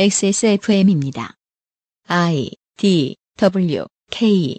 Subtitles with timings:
[0.00, 1.34] XSFM입니다.
[2.06, 4.56] I D W K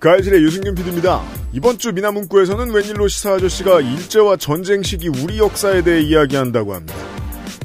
[0.00, 1.22] 그 알실의 유승균 PD입니다.
[1.52, 6.98] 이번 주 미나문구에서는 웬일로 시사 아저씨가 일제와 전쟁 시기 우리 역사에 대해 이야기한다고 합니다.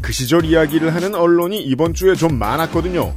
[0.03, 3.15] 그 시절 이야기를 하는 언론이 이번 주에 좀 많았거든요.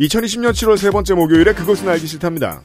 [0.00, 2.64] 2020년 7월 세 번째 목요일에 그것은 알기 싫답니다.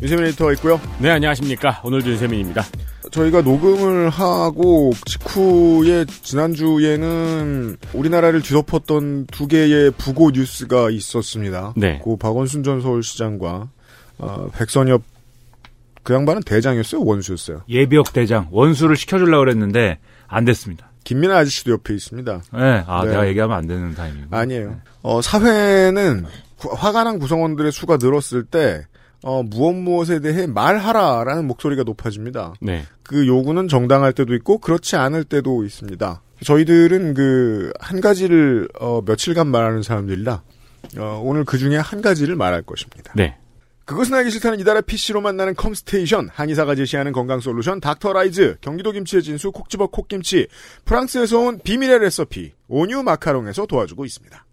[0.00, 0.80] 유세민 에디터가 있고요.
[1.00, 1.80] 네, 안녕하십니까.
[1.84, 2.64] 오늘도 유세민입니다.
[3.10, 11.72] 저희가 녹음을 하고 직후에 지난주에는 우리나라를 뒤덮었던 두 개의 부고 뉴스가 있었습니다.
[11.76, 11.98] 네.
[11.98, 13.68] 고 박원순 전 서울시장과
[14.18, 15.02] 어, 백선엽
[16.04, 17.62] 그 양반은 대장이었어요, 원수였어요.
[17.68, 20.90] 예비역 대장 원수를 시켜주려고 그랬는데 안 됐습니다.
[21.04, 22.42] 김민아 아저씨도 옆에 있습니다.
[22.52, 23.10] 네, 아 네.
[23.10, 24.36] 내가 얘기하면 안 되는 타이밍이고.
[24.36, 24.76] 아니에요.
[25.02, 28.84] 어, 사회는 구- 화가 난 구성원들의 수가 늘었을 때
[29.22, 32.54] 어, 무엇 무엇에 대해 말하라라는 목소리가 높아집니다.
[32.60, 32.84] 네.
[33.02, 36.22] 그 요구는 정당할 때도 있고 그렇지 않을 때도 있습니다.
[36.44, 40.42] 저희들은 그 한 가지를 어, 며칠간 말하는 사람들이라
[40.98, 43.12] 어, 오늘 그 중에 한 가지를 말할 것입니다.
[43.16, 43.36] 네.
[43.86, 49.86] 그것은 알기 싫다는 이달의 PC로 만나는 컴스테이션, 한의사가 제시하는 건강솔루션 닥터라이즈, 경기도 김치의 진수 콕집어
[49.86, 50.48] 콕김치,
[50.84, 54.44] 프랑스에서 온 비밀의 레시피, 오뉴 마카롱에서 도와주고 있습니다.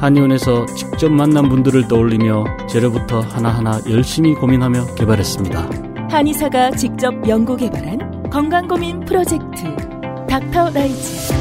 [0.00, 5.68] 한의원에서 직접 만난 분들을 떠올리며 재료부터 하나하나 열심히 고민하며 개발했습니다.
[6.10, 9.76] 한의사가 직접 연구 개발한 건강 고민 프로젝트
[10.26, 11.34] 닥터 라이즈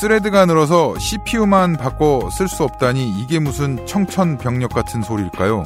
[0.00, 5.64] thread가 늘어서 CPU만 바꿔 쓸 수 없다니 이게 무슨 청천벽력 같은 소리일까요?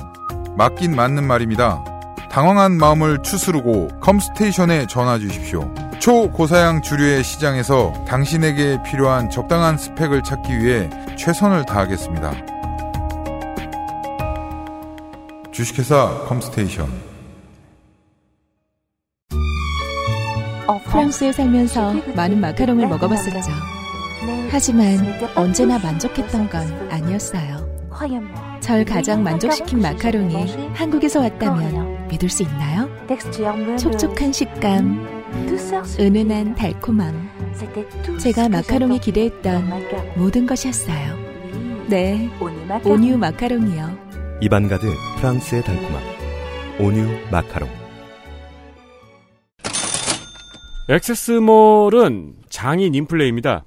[0.56, 1.84] 맞긴 맞는 말입니다.
[2.28, 5.72] 당황한 마음을 추스르고 컴스테이션에 전화 주십시오.
[6.02, 12.32] 초고사양 주류의 시장에서 당신에게 필요한 적당한 스펙을 찾기 위해 최선을 다하겠습니다.
[15.52, 16.88] 주식회사 컴스테이션
[20.90, 23.52] 프랑스에 살면서 많은 마카롱을 먹어봤었죠.
[24.50, 24.98] 하지만
[25.36, 27.64] 언제나 만족했던 건 아니었어요.
[28.60, 32.88] 절 가장 만족시킨 마카롱이 한국에서 왔다면 믿을 수 있나요?
[33.78, 35.11] 촉촉한 식감,
[35.98, 37.30] 은은한 달콤함.
[38.20, 39.70] 제가 마카롱이 기대했던
[40.16, 41.16] 모든 것이었어요.
[41.88, 42.30] 네,
[42.84, 44.38] 오뉴 마카롱이요.
[44.40, 44.88] 입안 가득
[45.18, 46.02] 프랑스의 달콤함.
[46.80, 47.68] 오뉴 마카롱.
[50.88, 53.64] 액세스몰은 장인 인플레입니다.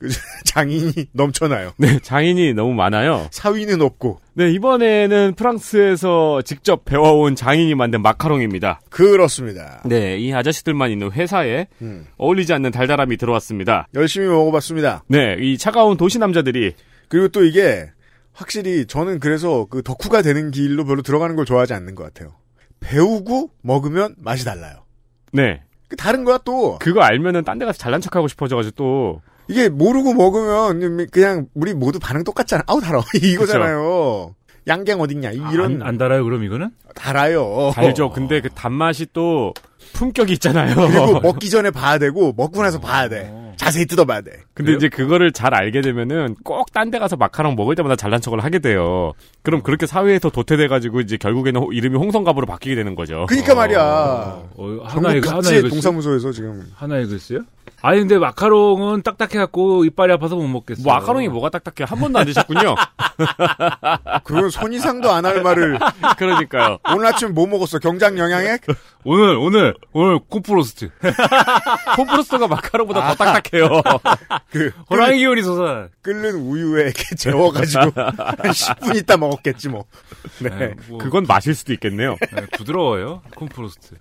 [0.00, 0.08] 그
[0.46, 1.72] 장인이 넘쳐나요.
[1.76, 3.28] 네, 장인이 너무 많아요.
[3.30, 4.18] 사위는 없고.
[4.32, 8.80] 네, 이번에는 프랑스에서 직접 배워온 장인이 만든 마카롱입니다.
[8.88, 9.82] 그렇습니다.
[9.84, 13.86] 네, 이 아저씨들만 있는 회사에 음, 어울리지 않는 달달함이 들어왔습니다.
[13.94, 15.04] 열심히 먹어봤습니다.
[15.08, 16.72] 네, 이 차가운 도시 남자들이
[17.08, 17.90] 그리고 또 이게
[18.32, 22.32] 확실히 저는 그래서 그 덕후가 되는 길로 별로 들어가는 걸 좋아하지 않는 것 같아요.
[22.80, 24.84] 배우고 먹으면 맛이 달라요.
[25.32, 29.68] 네, 그 다른 거야 또 그거 알면은 딴 데 가서 잘난 척하고 싶어져가지고 또 이게
[29.68, 32.62] 모르고 먹으면 그냥 우리 모두 반응 똑같잖아.
[32.66, 34.34] 아우 달아 이거잖아요.
[34.66, 36.70] 양갱 어딨냐 이런 안, 안 달아요 그럼 이거는?
[36.94, 37.72] 달아요.
[37.74, 38.10] 달죠.
[38.10, 39.52] 근데 그 단맛이 또
[39.94, 40.76] 품격이 있잖아요.
[40.76, 43.32] 그리고 먹기 전에 봐야 되고 먹고 나서 봐야 돼.
[43.60, 44.32] 자세히 뜯어봐야 돼.
[44.54, 48.42] 근데 이제 그거를 잘 알게 되면은 꼭 딴 데 가서 마카롱 먹을 때마다 잘난 척을
[48.42, 49.12] 하게 돼요.
[49.42, 53.26] 그럼 그렇게 사회에서 도태돼가지고 이제 결국에는 호- 이름이 홍성갑으로 바뀌게 되는 거죠.
[53.28, 53.78] 그러니까 말이야.
[53.80, 55.68] 어, 하나 전국 읽 하나 읽었어요.
[55.68, 57.40] 동사무소에서 지금 하나 읽었어요?
[57.82, 60.82] 아니 근데 마카롱은 딱딱해갖고 이빨이 아파서 못 먹겠어.
[60.82, 62.74] 뭐 마카롱이 뭐가 딱딱해 한 번도 안 드셨군요.
[64.24, 65.78] 그건 손 이상도 안 할 말을
[66.18, 66.78] 그러니까요.
[66.94, 67.78] 오늘 아침 뭐 먹었어?
[67.78, 68.62] 경장 영양액?
[69.04, 70.90] 오늘 오늘 오늘 코프로스트.
[71.96, 73.82] 콤프로스트가 마카롱보다 더 딱딱해 요.
[74.50, 75.88] 그 호랑이 기운이 솟아.
[76.02, 79.84] 끓는 우유에 이렇게 재워가지고 한 10분 있다 먹었겠지 뭐.
[80.40, 80.50] 네.
[80.50, 82.16] 네, 뭐, 그건 마실 수도 있겠네요.
[82.34, 83.96] 네, 부드러워요 콤프로스트.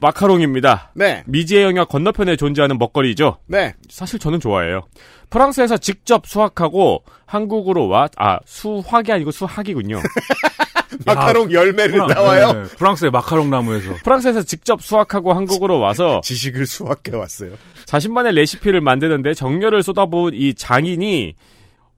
[0.00, 0.92] 마카롱입니다.
[0.94, 1.24] 네.
[1.26, 3.38] 미지의 영역 건너편에 존재하는 먹거리죠.
[3.46, 3.74] 네.
[3.88, 4.82] 사실 저는 좋아해요.
[5.30, 10.00] 프랑스에서 직접 수확하고 한국으로 와, 아, 수확이 아니고 수학이군요.
[11.06, 12.52] 마카롱 열매를 프랑- 나와요.
[12.52, 13.94] 네, 프랑스의 마카롱 나무에서.
[14.04, 17.52] 프랑스에서 직접 수확하고 한국으로 와서 지식을 수확해 왔어요.
[17.84, 21.34] 자신만의 레시피를 만드는데 정열을 쏟아부은 이 장인이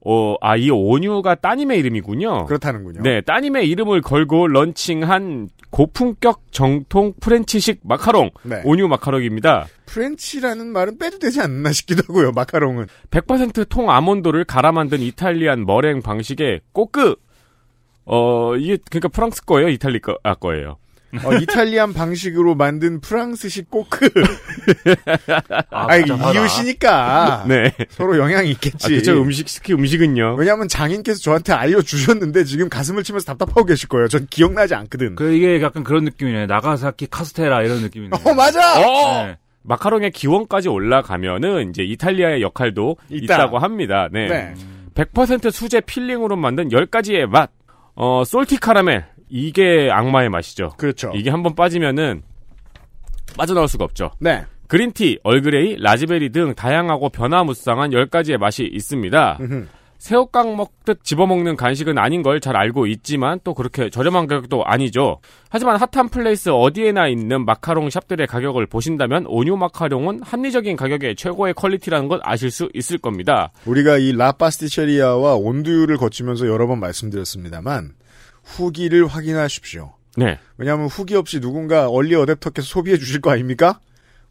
[0.03, 2.45] 어, 아, 이 온유가 따님의 이름이군요.
[2.45, 3.01] 그렇다는군요.
[3.03, 8.61] 네, 따님의 이름을 걸고 런칭한 고품격 정통 프렌치식 마카롱, 네.
[8.65, 9.67] 온유 마카롱입니다.
[9.85, 12.31] 프렌치라는 말은 빼도 되지 않나 싶기도 하고요.
[12.31, 12.87] 마카롱은.
[13.11, 17.15] 100%통 아몬드를 갈아 만든 이탈리안 머랭 방식의 coque.
[18.05, 20.77] 어, 이게 그러니까 프랑스 거예요, 이탈리 거, 아, 거예요.
[21.25, 24.09] 어, 이탈리안 방식으로 만든 프랑스식 coque.
[25.69, 26.39] 아, 아, 이 복잡하다.
[26.39, 27.73] 이웃이니까 네.
[27.89, 28.85] 서로 영향이 있겠지.
[28.85, 29.21] 아, 그쵸.
[29.21, 30.35] 음식, 특히 음식은요.
[30.35, 34.07] 왜냐하면 장인께서 저한테 알려주셨는데 지금 가슴을 치면서 답답하고 계실 거예요.
[34.07, 35.15] 전 기억나지 않거든.
[35.15, 36.45] 그 이게 약간 그런 느낌이네.
[36.45, 38.17] 나가사키 카스테라 이런 느낌이네.
[38.23, 38.79] 어 맞아.
[38.79, 39.37] 네.
[39.63, 43.35] 마카롱의 기원까지 올라가면은 이제 이탈리아의 역할도 있다.
[43.35, 43.49] 있다.
[43.49, 44.07] 고 합니다.
[44.11, 44.27] 네.
[44.27, 44.53] 네.
[44.95, 47.51] 100% 수제 filling으로 만든 10가지의 맛.
[48.03, 49.05] 어, salty caramel.
[49.29, 50.69] 이게 악마의 맛이죠.
[50.75, 51.11] 그렇죠.
[51.13, 52.23] 이게 한번 빠지면은
[53.37, 54.09] 빠져나올 수가 없죠.
[54.19, 54.43] 네.
[54.67, 59.37] green tea, Earl Grey, 라즈베리 등 다양하고 변화무쌍한 10가지의 맛이 있습니다.
[60.01, 65.19] 새우깡 먹듯 집어먹는 간식은 아닌 걸 잘 알고 있지만 또 그렇게 저렴한 가격도 아니죠.
[65.49, 72.07] 하지만 hot한 place 어디에나 있는 마카롱 shop들의 가격을 보신다면 온유 마카롱은 합리적인 가격에 최고의 quality라는
[72.07, 73.51] 걸 아실 수 있을 겁니다.
[73.65, 77.91] 우리가 이 라파스티체리아와 온두유를 거치면서 여러 번 말씀드렸습니다만
[78.43, 79.93] 후기를 확인하십시오.
[80.17, 80.39] 네.
[80.57, 83.79] 왜냐하면 후기 없이 누군가 early adopter께서 소비해 주실 거 아닙니까?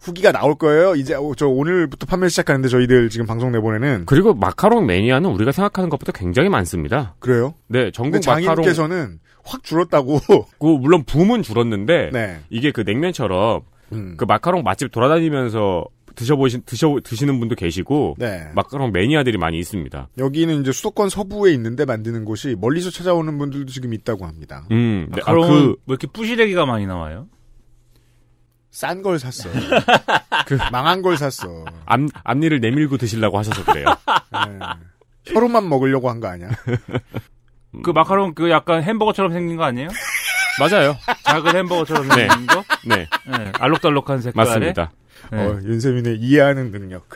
[0.00, 0.94] 후기가 나올 거예요.
[0.94, 5.90] 이제 어, 저 오늘부터 판매 시작하는데 저희들 지금 방송 내보내는 그리고 마카롱 매니아는 우리가 생각하는
[5.90, 7.14] 것보다 굉장히 많습니다.
[7.18, 7.54] 그래요.
[7.68, 10.20] 네, 전국 마카롱 장인께서는 확 줄었다고.
[10.58, 12.40] 그 물론 붐은 줄었는데 네.
[12.48, 13.62] 이게 그 냉면처럼
[13.92, 14.14] 음.
[14.16, 18.48] 그 마카롱 맛집 돌아다니면서 드셔보신 드셔 드시는 분도 계시고 네.
[18.54, 20.08] 마카롱 매니아들이 많이 있습니다.
[20.18, 24.66] 여기는 이제 수도권 서부에 있는데 만드는 곳이 멀리서 찾아오는 분들도 지금 있다고 합니다.
[24.70, 27.26] 음, 네, 아, 그뭐 이렇게 뿌시래기가 많이 나와요?
[28.70, 29.48] 싼 걸 샀어.
[30.46, 31.64] 그 망한 걸 샀어.
[31.86, 33.86] 앞, 앞니를 내밀고 드시려고 하셔서 그래요.
[34.32, 34.58] 네.
[35.32, 36.48] 혀로만 먹으려고 한 거 아니야?
[37.82, 39.88] 그 마카롱 그 약간 햄버거처럼 생긴 거 아니에요?
[40.58, 40.96] 맞아요.
[41.24, 42.28] 작은 햄버거처럼 네.
[42.28, 42.62] 생긴 거?
[42.86, 43.52] 네, 네.
[43.58, 44.46] 알록달록한 색깔에.
[44.46, 44.92] 맞습니다.
[45.32, 45.38] 네.
[45.46, 47.06] 어, 윤세민의 이해하는 능력.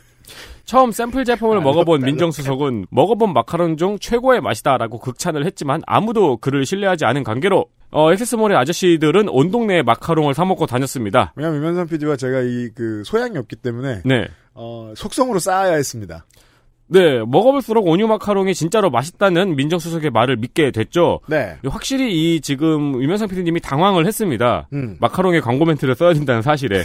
[0.64, 2.00] 처음 샘플 제품을 아, 먹어본.
[2.02, 8.56] 민정수석은 먹어본 마카롱 중 최고의 맛이다라고 극찬을 했지만 아무도 그를 신뢰하지 않은 관계로 어, 엑세스몰의
[8.58, 11.32] 아저씨들은 온 동네에 마카롱을 사 먹고 다녔습니다.
[11.36, 14.26] 왜냐면 유면선 PD와 제가 이 그 소양이 없기 때문에 네.
[14.52, 16.26] 어, 속성으로 쌓아야 했습니다.
[16.86, 21.20] 네, 먹어볼수록 온유 마카롱이 진짜로 맛있다는 민정수석의 말을 믿게 됐죠.
[21.28, 21.56] 네.
[21.64, 24.68] 확실히 이 지금 유명상 PD님이 당황을 했습니다.
[24.72, 24.96] 음.
[25.00, 26.82] 마카롱에 광고 멘트를 써야 된다는 사실에.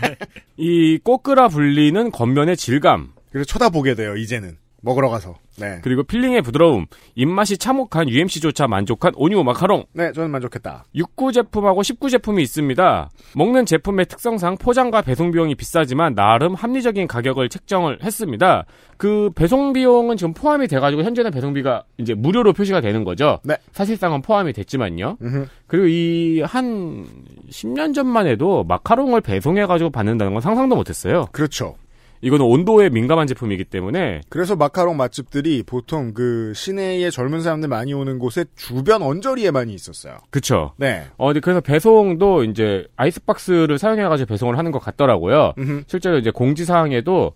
[0.56, 4.56] 이 꼬끄라 불리는 겉면의 질감, 그래서 쳐다보게 돼요, 이제는.
[4.82, 5.34] 먹으러 가서.
[5.58, 5.80] 네.
[5.82, 9.84] 그리고 필링의 부드러움, 입맛이 참혹한 UMC조차 만족한 온유 마카롱.
[9.92, 10.84] 네, 저는 만족했다.
[10.94, 13.10] 6구 제품하고 19 제품이 있습니다.
[13.36, 18.64] 먹는 제품의 특성상 포장과 배송 비용이 비싸지만 나름 합리적인 가격을 책정을 했습니다.
[18.96, 23.40] 그 배송 비용은 지금 포함이 돼가지고 현재는 배송비가 이제 무료로 표시가 되는 거죠.
[23.44, 23.56] 네.
[23.72, 25.16] 사실상은 포함이 됐지만요.
[25.22, 25.46] 음흠.
[25.66, 27.06] 그리고 이 한
[27.50, 31.26] 10년 전만 해도 마카롱을 배송해가지고 받는다는 건 상상도 못했어요.
[31.32, 31.76] 그렇죠.
[32.22, 38.18] 이거는 온도에 민감한 제품이기 때문에 그래서 마카롱 맛집들이 보통 그 시내에 젊은 사람들 많이 오는
[38.18, 40.18] 곳에 주변 언저리에 많이 있었어요.
[40.30, 40.72] 그쵸.
[40.76, 41.04] 네.
[41.16, 45.54] 어, 근데 그래서 배송도 이제 아이스박스를 사용해 가지고 배송을 하는 것 같더라고요.
[45.58, 45.82] 음흠.
[45.88, 47.32] 실제로 이제 공지 사항에도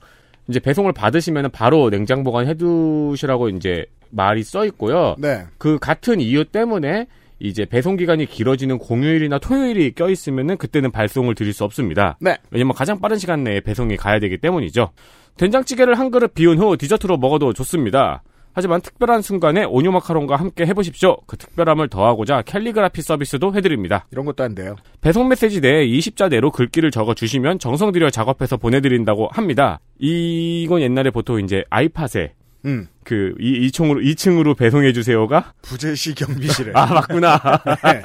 [0.48, 5.16] 이제 배송을 받으시면 바로 냉장 보관해 두시라고 이제 말이 써 있고요.
[5.18, 5.44] 네.
[5.58, 11.52] 그 같은 이유 때문에 이제 배송 기간이 길어지는 공휴일이나 토요일이 껴 있으면은 그때는 발송을 드릴
[11.52, 12.16] 수 없습니다.
[12.20, 12.36] 네.
[12.50, 14.90] 왜냐면 가장 빠른 시간 내에 배송이 가야 되기 때문이죠.
[15.36, 18.22] 된장찌개를 한 그릇 비운 후 디저트로 먹어도 좋습니다.
[18.54, 21.18] 하지만 특별한 순간에 온유 마카롱과 함께 해보십시오.
[21.26, 24.06] 그 특별함을 더하고자 캘리그라피 서비스도 해드립니다.
[24.10, 24.76] 이런 것도 안 돼요.
[25.02, 29.80] 배송 메시지 내에 20자 내로 글귀를 적어주시면 정성 들여 작업해서 보내드린다고 합니다.
[29.98, 32.32] 이건 옛날에 보통 이제 아이팟에
[32.66, 32.88] 음.
[33.04, 36.72] 그 이, 2층으로 2층으로 배송해 주세요가 부재시 경비실에.
[36.74, 37.40] 아 맞구나
[37.84, 38.02] 네.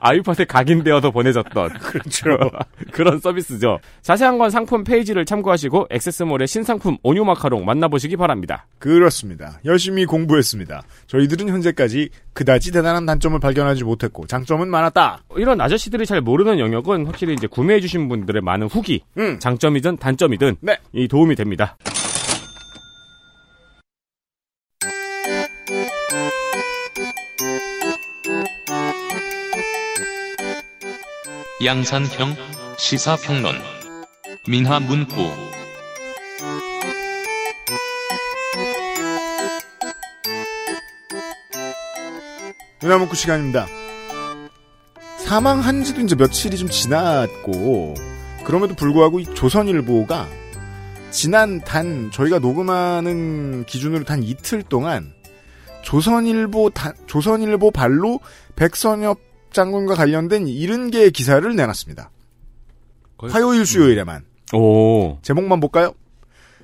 [0.00, 2.24] 아이팟에 각인되어서 보내졌던 그렇죠.
[2.92, 3.80] 그런 서비스죠.
[4.02, 8.66] 자세한 건 상품 페이지를 참고하시고 액세스몰의 신상품 온유 마카롱 만나보시기 바랍니다.
[8.78, 9.58] 그렇습니다.
[9.64, 10.82] 열심히 공부했습니다.
[11.08, 15.24] 저희들은 현재까지 그다지 대단한 단점을 발견하지 못했고 장점은 많았다.
[15.36, 19.40] 이런 아저씨들이 잘 모르는 영역은 확실히 이제 구매해 주신 분들의 많은 후기, 음.
[19.40, 20.78] 장점이든 단점이든 네.
[20.92, 21.76] 이 도움이 됩니다.
[31.64, 32.34] 양산형
[32.76, 33.54] 시사평론
[34.48, 35.12] 민하문구
[42.82, 43.66] 유나문구 시간입니다.
[45.18, 47.94] 사망한 지도 이제 며칠이 좀 지났고,
[48.44, 50.28] 그럼에도 불구하고 이 조선일보가
[51.10, 55.14] 지난 단, 저희가 녹음하는 기준으로 단 이틀 동안
[55.82, 58.18] 조선일보, 단- 조선일보 발로
[58.56, 59.18] 백선엽
[59.52, 62.10] 장군과 관련된 70개의 기사를 내놨습니다.
[63.18, 64.24] 거의- 화요일, 수요일에만.
[64.54, 65.94] 오, 제목만 볼까요?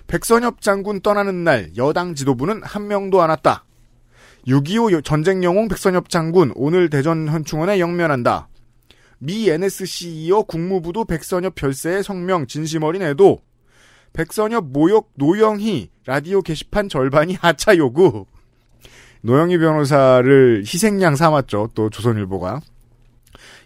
[0.06, 3.64] 백선엽 장군 떠나는 날 여당 지도부는 한 명도 안 왔다.
[4.46, 8.48] 6.25 전쟁 영웅 백선엽 장군 오늘 대전 현충원에 영면한다.
[9.18, 13.40] 미 NSC이어 국무부도 백선엽 별세의 성명 진심 어린 애도
[14.12, 18.24] 백선엽 모욕 노영희 라디오 게시판 절반이 하차 요구
[19.22, 22.60] 노영희 변호사를 희생양 삼았죠 또 조선일보가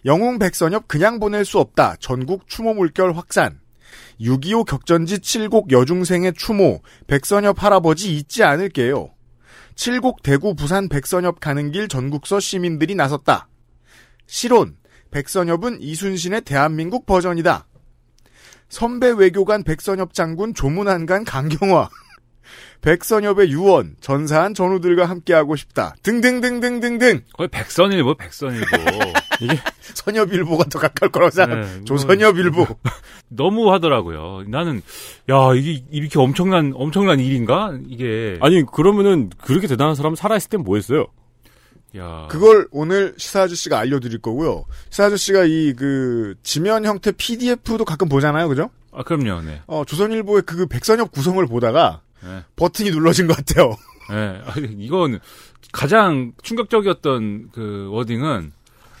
[0.05, 3.59] 영웅 백선엽 그냥 보낼 수 없다 전국 추모 물결 확산
[4.19, 9.11] 6.25 격전지 7곡 여중생의 추모 백선엽 할아버지 잊지 않을게요
[9.75, 13.47] 7곡 대구 부산 백선엽 가는 길 전국서 시민들이 나섰다
[14.25, 14.77] 실온
[15.13, 17.67] 백선엽은 이순신의 대한민국 버전이다.
[18.67, 21.87] 선배 외교관 백선엽 장군 조문안간 강경화.
[22.81, 25.95] 백선엽의 유언, 전사한 전우들과 함께하고 싶다.
[26.01, 27.21] 등등등등등등.
[27.33, 28.65] 거의 백선일보, 백선일보.
[29.43, 29.57] 이게
[29.95, 31.55] 선엽일보가 더 가까울 거라고 생각.
[31.59, 32.65] 네, 조선엽일보.
[33.29, 34.43] 너무 하더라고요.
[34.47, 34.81] 나는
[35.29, 38.37] 야 이게 이렇게 엄청난 엄청난 일인가 이게.
[38.41, 41.07] 아니 그러면은 그렇게 대단한 사람 살아있을 땐 뭐했어요?
[41.95, 42.27] 야.
[42.29, 44.65] 그걸 오늘 시사 아저씨가 알려드릴 거고요.
[44.89, 48.69] 시사 아저씨가 이 그 지면 형태 PDF도 가끔 보잖아요, 그죠?
[48.91, 49.61] 아 그럼요, 네.
[49.67, 52.43] 어 조선일보의 그 백선엽 구성을 보다가 네.
[52.55, 53.75] 버튼이 눌러진 것 같아요.
[54.09, 54.41] 네,
[54.79, 55.19] 이건
[55.71, 58.51] 가장 충격적이었던 그 워딩은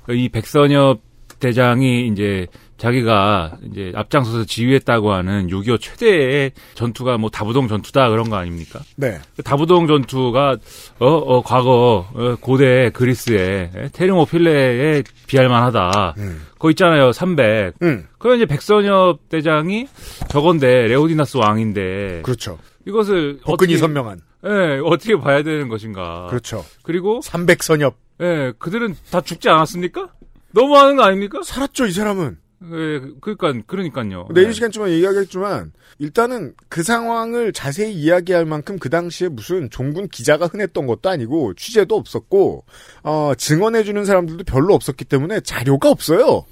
[0.09, 0.99] 이 백선엽
[1.39, 8.35] 대장이 이제 자기가 이제 앞장서서 지휘했다고 하는 6.25 최대의 전투가 뭐 다부동 전투다 그런 거
[8.35, 8.81] 아닙니까?
[8.97, 9.19] 네.
[9.35, 10.57] 그 다부동 전투가
[10.99, 16.15] 어, 어 과거 어, 고대 그리스의 테르모 필레에 비할 만하다.
[16.17, 16.41] 음.
[16.59, 17.11] 거 있잖아요.
[17.11, 17.75] 300.
[17.81, 18.05] 음.
[18.17, 19.87] 그럼 이제 백선엽 대장이
[20.29, 22.21] 저건데 레오디나스 왕인데.
[22.23, 22.57] 그렇죠.
[22.85, 24.19] 이것을 복근이 선명한.
[24.45, 26.27] 예, 네, 어떻게 봐야 되는 것인가.
[26.29, 26.65] 그렇죠.
[26.83, 27.93] 그리고 300선엽.
[28.19, 30.09] 예, 네, 그들은 다 죽지 않았습니까?
[30.51, 31.41] 너무하는 거 아닙니까?
[31.43, 32.37] 살았죠, 이 사람은.
[32.71, 34.27] 예, 그러니까 그러니까요.
[34.33, 34.53] 내일 네.
[34.53, 41.09] 시간쯤에 얘기하겠지만 일단은 그 상황을 자세히 이야기할 만큼 그 당시에 무슨 종군 기자가 흔했던 것도
[41.09, 42.63] 아니고 취재도 없었고
[43.03, 46.45] 어, 증언해 주는 사람들도 별로 없었기 때문에 자료가 없어요.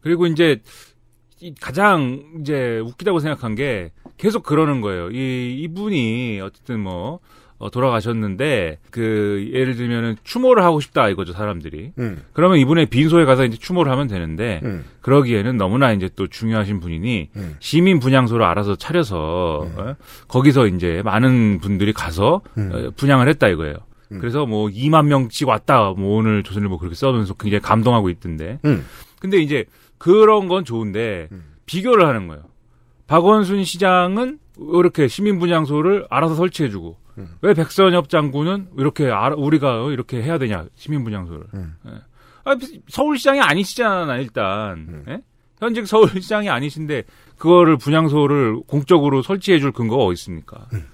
[0.00, 0.60] 그리고 이제
[1.60, 5.10] 가장 이제 웃기다고 생각한 게 계속 그러는 거예요.
[5.10, 7.20] 이 이분이 어쨌든 뭐
[7.58, 11.92] 어, 돌아가셨는데 그 예를 들면은 추모를 하고 싶다 이거죠 사람들이.
[11.98, 12.22] 음.
[12.32, 14.84] 그러면 이분의 빈소에 가서 이제 추모를 하면 되는데 음.
[15.00, 17.56] 그러기에는 너무나 이제 또 중요하신 분이니 음.
[17.60, 19.78] 시민 분향소를 알아서 차려서 음.
[19.78, 19.96] 어?
[20.28, 22.70] 거기서 이제 많은 분들이 가서 음.
[22.72, 23.76] 어, 분양을 했다 이거예요.
[24.12, 24.18] 음.
[24.20, 28.58] 그래서 뭐 2만 명씩 왔다 뭐 오늘 조선일보 그렇게 써면서 굉장히 감동하고 있던데.
[29.18, 29.64] 근데 이제
[29.96, 31.28] 그런 건 좋은데
[31.64, 32.42] 비교를 하는 거예요.
[33.06, 37.28] 박원순 시장은 이렇게 시민 분향소를 알아서 설치해주고 음.
[37.42, 41.74] 왜 백선엽 장군은 이렇게 알아, 우리가 이렇게 해야 되냐 시민 분향소를 음.
[41.86, 41.90] 예.
[42.44, 42.56] 아,
[42.88, 45.04] 서울시장이 아니시잖아 일단 음.
[45.08, 45.20] 예?
[45.58, 47.04] 현직 서울시장이 아니신데
[47.38, 50.66] 그거를 분향소를 공적으로 설치해줄 근거가 어디 있습니까?
[50.72, 50.84] 음.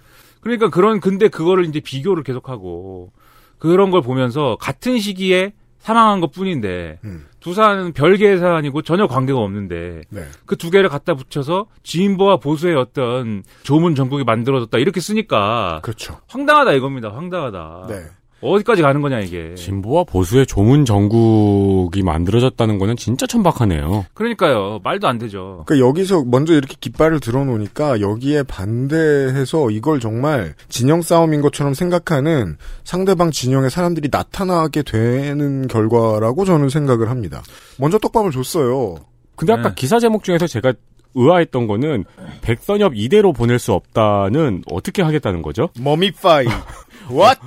[0.41, 3.13] 그러니까 그런 근데 그거를 이제 비교를 계속하고
[3.59, 7.27] 그런 걸 보면서 같은 시기에 사망한 것 뿐인데 음.
[7.41, 10.23] 두 사안은 별개의 사안이고 전혀 관계가 없는데 네.
[10.47, 16.21] 그두 개를 갖다 붙여서 진보와 보수의 어떤 조문 정국이 만들어졌다 이렇게 쓰니까 그렇죠.
[16.29, 17.11] 황당하다 이겁니다.
[17.13, 17.87] 황당하다.
[17.89, 18.05] 네.
[18.43, 19.55] 어디까지 가는 거냐 이게.
[19.55, 24.05] 진보와 보수의 조문 정국이 만들어졌다는 거는 진짜 천박하네요.
[24.15, 24.81] 그러니까요.
[24.83, 25.63] 말도 안 되죠.
[25.67, 33.31] 그러니까 여기서 먼저 이렇게 깃발을 들어놓으니까 여기에 반대해서 이걸 정말 진영 싸움인 것처럼 생각하는 상대방
[33.31, 37.43] 진영의 사람들이 나타나게 되는 결과라고 저는 생각을 합니다.
[37.79, 38.97] 먼저 떡밥을 줬어요.
[39.37, 39.75] 근데 아까 네.
[39.77, 40.73] 기사 제목 중에서 제가
[41.15, 42.05] 의아했던 거는
[42.43, 45.69] 백선엽 이대로 보낼 수 없다는 어떻게 하겠다는 거죠?
[45.79, 46.47] 머미파이.
[47.11, 47.41] What?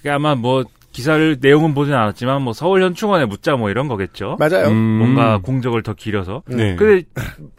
[0.00, 4.36] 그게 아마 뭐 기사를 내용은 보진 않았지만 뭐 서울 현충원에 묻자 뭐 이런 거겠죠.
[4.40, 4.68] 맞아요.
[4.68, 4.74] 음.
[4.74, 6.42] 뭔가 공적을 더 길어서.
[6.46, 6.74] 네.
[6.76, 7.06] 근데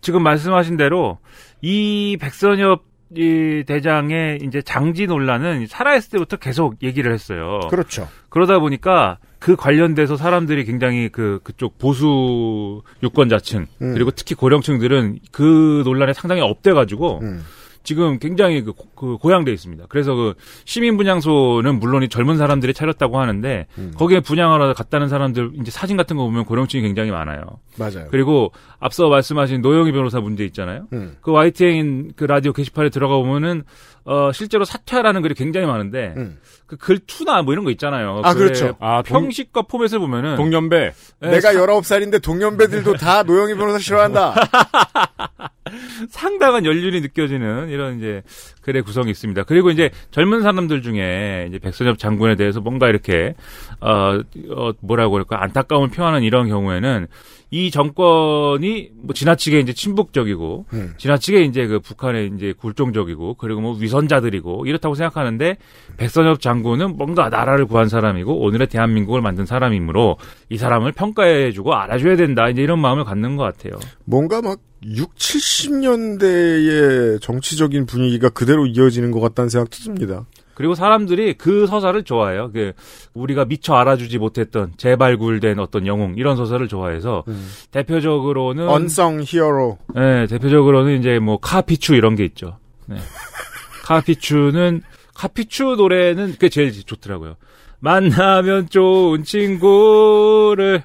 [0.01, 1.19] 지금 말씀하신 대로
[1.61, 2.83] 이 백선엽
[3.13, 7.59] 이 대장의 이제 장지 논란은 살아있을 때부터 계속 얘기를 했어요.
[7.69, 8.07] 그렇죠.
[8.29, 13.93] 그러다 보니까 그 관련돼서 사람들이 굉장히 그 그쪽 보수 유권자층 음.
[13.93, 17.43] 그리고 특히 고령층들은 그 논란에 상당히 업돼가지고 음.
[17.83, 19.85] 지금 굉장히 그, 그 고양돼 있습니다.
[19.89, 20.33] 그래서 그
[20.65, 23.91] 시민 분양소는 물론 이 젊은 사람들이 차렸다고 하는데 음.
[23.95, 27.59] 거기에 분양하러 갔다는 사람들 이제 사진 같은 거 보면 고령층이 굉장히 많아요.
[27.77, 28.07] 맞아요.
[28.11, 30.87] 그리고 앞서 말씀하신 노영희 변호사 문제 있잖아요.
[30.93, 31.17] 음.
[31.21, 33.63] 그 YTN 그 라디오 게시판에 들어가 보면은
[34.03, 36.39] 어 실제로 사퇴라는 글이 굉장히 많은데 음.
[36.65, 38.21] 그 글 투나 뭐 이런 거 있잖아요.
[38.23, 38.75] 아 그렇죠.
[38.79, 40.93] 아 평식과 포맷을 보면은 동년배.
[41.19, 44.33] 네, 내가 열아홉 살인데 동년배들도 다 노영희 변호사 싫어한다.
[46.09, 48.23] 상당한 연륜이 느껴지는 이런 이제
[48.61, 49.43] 글의 구성이 있습니다.
[49.43, 53.35] 그리고 이제 젊은 사람들 중에 이제 백선엽 장군에 대해서 뭔가 이렇게
[53.79, 57.07] 어, 어 뭐라고 할까 안타까움을 표하는 이런 경우에는
[57.53, 60.93] 이 정권이 뭐 지나치게 이제 친북적이고 음.
[60.97, 65.57] 지나치게 이제 그 북한의 이제 굴종적이고 그리고 뭐 위선자들이고 이렇다고 생각하는데
[65.97, 70.17] 백선엽 장군은 뭔가 나라를 구한 사람이고 오늘의 대한민국을 만든 사람이므로
[70.49, 73.73] 이 사람을 평가해주고 알아줘야 된다 이제 이런 마음을 갖는 것 같아요.
[74.05, 80.25] 뭔가 막 6, 70년대의 정치적인 분위기가 그대로 이어지는 것 같다는 생각도 듭니다.
[80.53, 82.51] 그리고 사람들이 그 서사를 좋아해요.
[82.51, 82.73] 그
[83.13, 87.23] 우리가 미처 알아주지 못했던 재발굴된 어떤 영웅 이런 소설을 좋아해서
[87.71, 89.77] 대표적으로는 언성 히어로.
[89.95, 92.57] 네, 대표적으로는 이제 뭐 카피추 이런 게 있죠.
[92.85, 92.97] 네.
[93.85, 94.81] 카피추는
[95.15, 97.37] 카피추 노래는 그게 제일 좋더라고요.
[97.79, 100.83] 만나면 좋은 친구를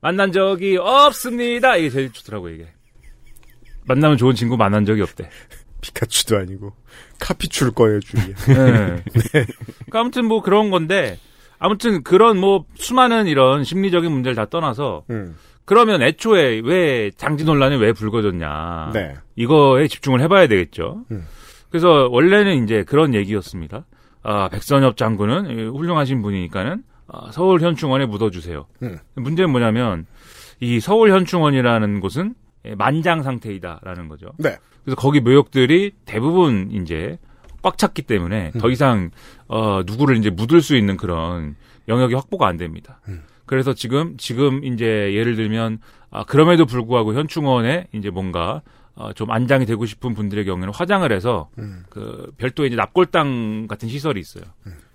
[0.00, 1.76] 만난 적이 없습니다.
[1.76, 2.68] 이게 제일 좋더라고요, 이게.
[3.88, 5.28] 만나면 좋은 친구 만난 적이 없대.
[5.80, 6.72] 피카츄도 아니고
[7.20, 8.34] 카피추를 꺼내 주기.
[8.46, 9.02] 네.
[9.04, 11.18] 그러니까 아무튼 뭐 그런 건데
[11.58, 15.36] 아무튼 그런 뭐 수많은 이런 심리적인 문제를 다 떠나서 음.
[15.64, 19.14] 그러면 애초에 왜 장지 논란이 왜 불거졌냐 네.
[19.36, 21.04] 이거에 집중을 해봐야 되겠죠.
[21.10, 21.26] 음.
[21.70, 23.84] 그래서 원래는 이제 그런 얘기였습니다.
[24.22, 28.66] 아, 백선엽 장군은 훌륭하신 분이니까는 아, 서울 현충원에 묻어주세요.
[28.82, 28.98] 음.
[29.14, 30.06] 문제는 뭐냐면
[30.60, 32.34] 이 서울 현충원이라는 곳은
[32.76, 34.32] 만장 상태이다라는 거죠.
[34.38, 34.56] 네.
[34.84, 37.18] 그래서 거기 묘역들이 대부분 이제
[37.62, 39.10] 꽉 찼기 때문에 더 이상
[39.48, 41.56] 어 누구를 이제 묻을 수 있는 그런
[41.88, 43.00] 영역이 확보가 안 됩니다.
[43.46, 45.78] 그래서 지금 지금 이제 예를 들면
[46.10, 48.62] 아 그럼에도 불구하고 현충원에 이제 뭔가
[48.94, 51.84] 어, 좀 안장이 되고 싶은 분들의 경우에는 화장을 해서 음.
[51.88, 54.42] 그 별도의 이제 납골당 같은 시설이 있어요.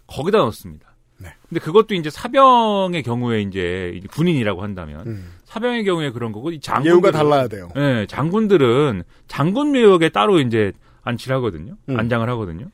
[0.08, 0.94] 거기다 넣습니다.
[1.20, 1.30] 네.
[1.48, 5.32] 근데 그것도 이제 사병의 경우에 이제 군인이라고 한다면 음.
[5.54, 7.70] 사병의 경우에 그런 거고 이 장군 예우가 달라야 돼요.
[7.76, 10.72] 네, 장군들은 장군 묘역에 따로 이제
[11.04, 11.76] 안치를 하거든요.
[11.90, 12.00] 음.
[12.00, 12.66] 안장을 하거든요.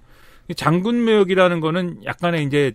[0.48, 2.72] 이 장군 묘역이라는 거는 약간의 이제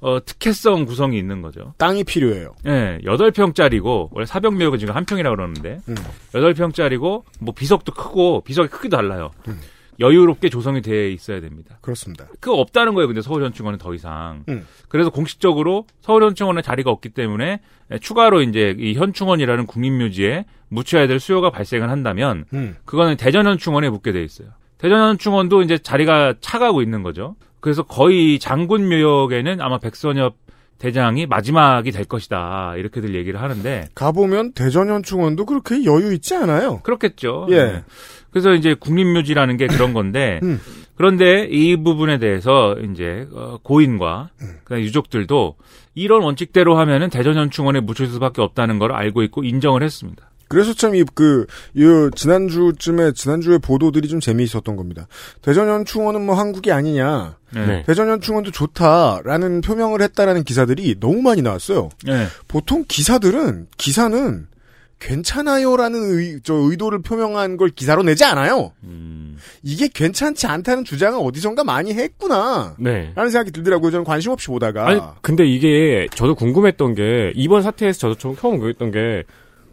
[0.00, 1.74] 어, 특혜성 구성이 있는 거죠.
[1.76, 2.54] 땅이 필요해요.
[2.66, 5.96] 예, 여덟 평짜리고 원래 사병 묘역은 지금 한 평이라고 그러는데 음.
[6.36, 9.30] 여덟 평짜리고 뭐 비석도 크고 비석의 크기도 달라요.
[9.48, 9.58] 음.
[10.00, 11.78] 여유롭게 조성이 돼 있어야 됩니다.
[11.80, 12.26] 그렇습니다.
[12.40, 13.08] 그거 없다는 거예요.
[13.08, 14.44] 근데 서울현충원은 더 이상.
[14.48, 14.66] 음.
[14.88, 17.60] 그래서 공식적으로 서울현충원에 자리가 없기 때문에
[18.00, 22.76] 추가로 이제 이 현충원이라는 국립묘지에 묻혀야 될 수요가 발생을 한다면 음.
[22.84, 24.48] 그거는 대전현충원에 묻게 돼 있어요.
[24.78, 27.34] 대전현충원도 이제 자리가 차가고 있는 거죠.
[27.60, 30.36] 그래서 거의 장군 묘역에는 아마 백선엽
[30.78, 36.80] 대장이 마지막이 될 것이다 이렇게들 얘기를 하는데 가보면 대전현충원도 그렇게 여유 있지 않아요.
[36.82, 37.48] 그렇겠죠.
[37.50, 37.82] 예.
[38.28, 38.32] 네.
[38.32, 40.60] 그래서 이제 국립묘지라는 게 그런 건데 음.
[40.96, 44.78] 그런데 이 부분에 대해서 이제 어, 고인과 음.
[44.78, 45.56] 유족들도
[45.94, 50.28] 이런 원칙대로 하면은 대전현충원에 묻힐 수밖에 없다는 걸 알고 있고 인정을 했습니다.
[50.48, 55.06] 그래서 참 이 그 이 지난주쯤에 지난주에 보도들이 좀 재미있었던 겁니다.
[55.42, 57.36] 대전현충원은 뭐 한국이 아니냐.
[57.54, 57.82] 네.
[57.86, 61.90] 대전현충원도 좋다라는 표명을 했다라는 기사들이 너무 많이 나왔어요.
[62.06, 62.26] 네.
[62.48, 64.46] 보통 기사들은 기사는
[64.98, 68.72] 괜찮아요라는 의, 저 의도를 표명한 걸 기사로 내지 않아요.
[68.84, 69.36] 음.
[69.62, 72.74] 이게 괜찮지 않다는 주장을 어디선가 많이 했구나.
[72.78, 73.12] 네.
[73.14, 73.90] 라는 생각이 들더라고요.
[73.90, 74.86] 저는 관심 없이 보다가.
[74.86, 79.24] 아니, 근데 이게 저도 궁금했던 게 이번 사태에서 저도 좀 처음 궁금했던 게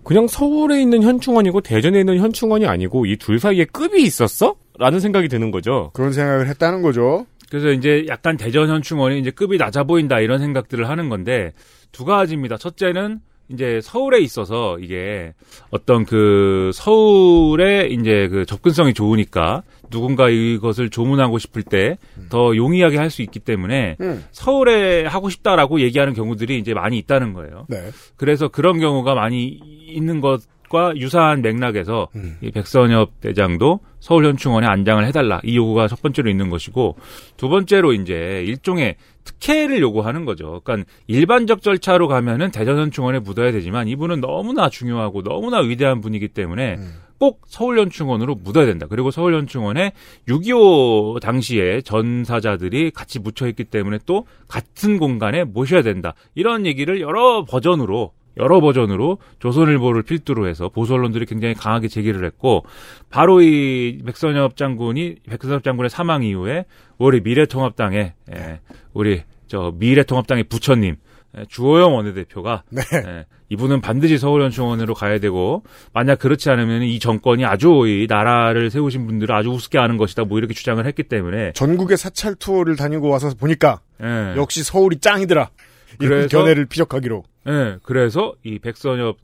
[0.03, 4.55] 그냥 서울에 있는 현충원이고 대전에 있는 현충원이 아니고 이 둘 사이에 급이 있었어?
[4.77, 5.89] 라는 생각이 드는 거죠.
[5.93, 7.25] 그런 생각을 했다는 거죠.
[7.49, 11.53] 그래서 이제 약간 대전 현충원이 이제 급이 낮아 보인다 이런 생각들을 하는 건데
[11.91, 12.57] 두 가지입니다.
[12.57, 15.33] 첫째는 이제 서울에 있어서 이게
[15.69, 21.97] 어떤 그 서울에 이제 그 접근성이 좋으니까 누군가 이것을 조문하고 싶을 때
[22.29, 24.25] 더 용이하게 할 수 있기 때문에 음.
[24.31, 27.65] 서울에 하고 싶다라고 얘기하는 경우들이 이제 많이 있다는 거예요.
[27.69, 27.91] 네.
[28.17, 29.45] 그래서 그런 경우가 많이
[29.87, 32.37] 있는 것 과 유사한 맥락에서 음.
[32.41, 36.95] 이 백선엽 대장도 서울현충원에 안장을 해달라 이 요구가 첫 번째로 있는 것이고
[37.37, 40.61] 두 번째로 이제 일종의 특혜를 요구하는 거죠.
[40.63, 46.93] 그러니까 일반적 절차로 가면은 대전현충원에 묻어야 되지만 이분은 너무나 중요하고 너무나 위대한 분이기 때문에 음.
[47.17, 48.87] 꼭 서울연충원으로 묻어야 된다.
[48.89, 49.93] 그리고 서울연충원에
[50.27, 56.13] 6.25 당시에 전사자들이 같이 묻혀 있기 때문에 또 같은 공간에 모셔야 된다.
[56.35, 62.65] 이런 얘기를 여러 버전으로 여러 버전으로 조선일보를 필두로 해서 보수 언론들이 굉장히 강하게 제기를 했고
[63.09, 66.65] 바로 이 백선엽 장군이 백선엽 장군의 사망 이후에
[66.97, 68.59] 우리 미래통합당의 예,
[68.93, 70.95] 우리 저 미래통합당의 부처님
[71.37, 72.81] 예, 주호영 원내대표가 네.
[72.93, 79.05] 예, 이분은 반드시 서울연충원으로 가야 되고 만약 그렇지 않으면 이 정권이 아주 이 나라를 세우신
[79.05, 83.31] 분들을 아주 우습게 하는 것이다 뭐 이렇게 주장을 했기 때문에 전국의 사찰 투어를 다니고 와서
[83.39, 85.49] 보니까 예, 역시 서울이 짱이더라.
[85.99, 87.23] 이런 그래서- 견해를 피력하기로.
[87.47, 89.17] 예, 그래서 이 백선엽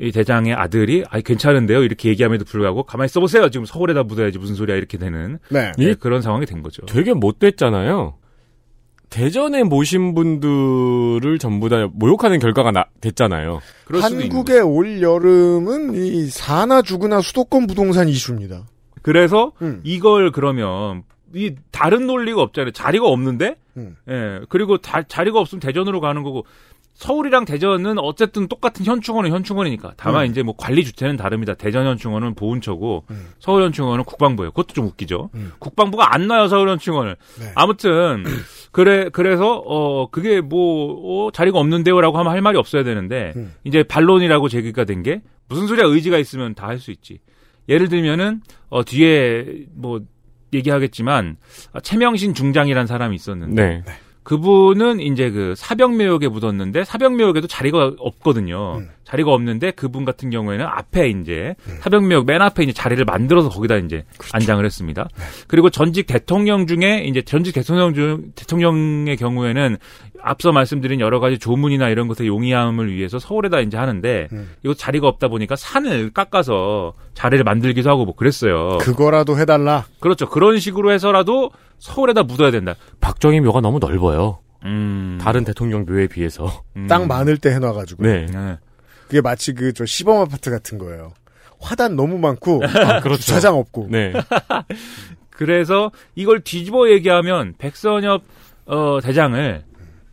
[0.00, 4.76] 이 대장의 아들이 아 괜찮은데요 이렇게 얘기함에도 불구하고 가만히 있어보세요 지금 서울에다 묻어야지 무슨 소리야
[4.76, 5.72] 이렇게 되는 네.
[5.80, 6.86] 예, 그런 상황이 된 거죠.
[6.86, 8.14] 되게 못됐잖아요.
[9.10, 13.60] 대전에 모신 분들을 전부 다 모욕하는 결과가 나, 됐잖아요.
[13.90, 18.66] 한국의 올 여름은 이 사나 죽으나 수도권 부동산 이슈입니다.
[19.02, 19.80] 그래서 음.
[19.82, 22.70] 이걸 그러면 이 다른 논리가 없잖아요.
[22.72, 23.96] 자리가 없는데, 음.
[24.08, 26.44] 예 그리고 다- 자리가 없으면 대전으로 가는 거고
[26.94, 29.92] 서울이랑 대전은 어쨌든 똑같은 현충원은 현충원이니까.
[29.96, 30.30] 다만 음.
[30.30, 31.54] 이제 뭐 관리 주체는 다릅니다.
[31.54, 33.28] 대전 현충원은 보훈처고 음.
[33.38, 34.50] 서울 현충원은 국방부예요.
[34.50, 35.30] 그것도 좀 웃기죠.
[35.34, 35.52] 음.
[35.60, 37.14] 국방부가 안 놔요 서울 현충원을.
[37.38, 37.52] 네.
[37.54, 38.24] 아무튼
[38.72, 43.54] 그래 그래서 어 그게 뭐 어, 자리가 없는데요라고 하면 할 말이 없어야 되는데 음.
[43.62, 47.20] 이제 반론이라고 제기가 된 게 무슨 소리야 의지가 있으면 다 할 수 있지.
[47.68, 50.00] 예를 들면은 어 뒤에 뭐
[50.52, 51.36] 얘기하겠지만
[51.72, 53.82] 아, 최명신 중장이라는 사람이 있었는데 네.
[54.28, 58.76] 그분은 이제 그 사병묘역에 묻었는데 사병묘역에도 자리가 없거든요.
[58.76, 58.90] 음.
[59.04, 64.04] 자리가 없는데 그분 같은 경우에는 앞에 이제 사병묘역 맨 앞에 이제 자리를 만들어서 거기다 이제
[64.34, 65.08] 안장을 했습니다.
[65.46, 69.78] 그리고 전직 대통령 중에 이제 전직 대통령 중 대통령의 경우에는
[70.22, 74.50] 앞서 말씀드린 여러 가지 조문이나 이런 것의 용이함을 위해서 서울에다 이제 하는데 음.
[74.64, 78.78] 이거 자리가 없다 보니까 산을 깎아서 자리를 만들기도 하고 뭐 그랬어요.
[78.80, 79.84] 그거라도 해달라.
[80.00, 80.28] 그렇죠.
[80.28, 82.74] 그런 식으로 해서라도 서울에다 묻어야 된다.
[83.00, 84.38] 박정희 묘가 너무 넓어요.
[84.64, 85.18] 음.
[85.20, 86.62] 다른 대통령 묘에 비해서.
[86.76, 86.86] 음.
[86.88, 88.02] 땅 많을 때 해놔가지고.
[88.02, 88.26] 네.
[88.26, 88.58] 네.
[89.06, 91.12] 그게 마치 그 저 시범 아파트 같은 거예요.
[91.60, 92.60] 화단 너무 많고
[93.02, 93.16] 그렇죠.
[93.22, 93.88] 주차장 없고.
[93.90, 94.12] 네.
[95.30, 98.22] 그래서 이걸 뒤집어 얘기하면 백선엽
[98.66, 99.64] 어, 대장을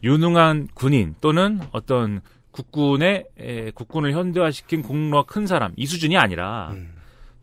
[0.06, 6.94] 유능한 군인 또는 어떤 국군의 에, 국군을 현대화시킨 공로가 큰 사람 이 수준이 아니라 음.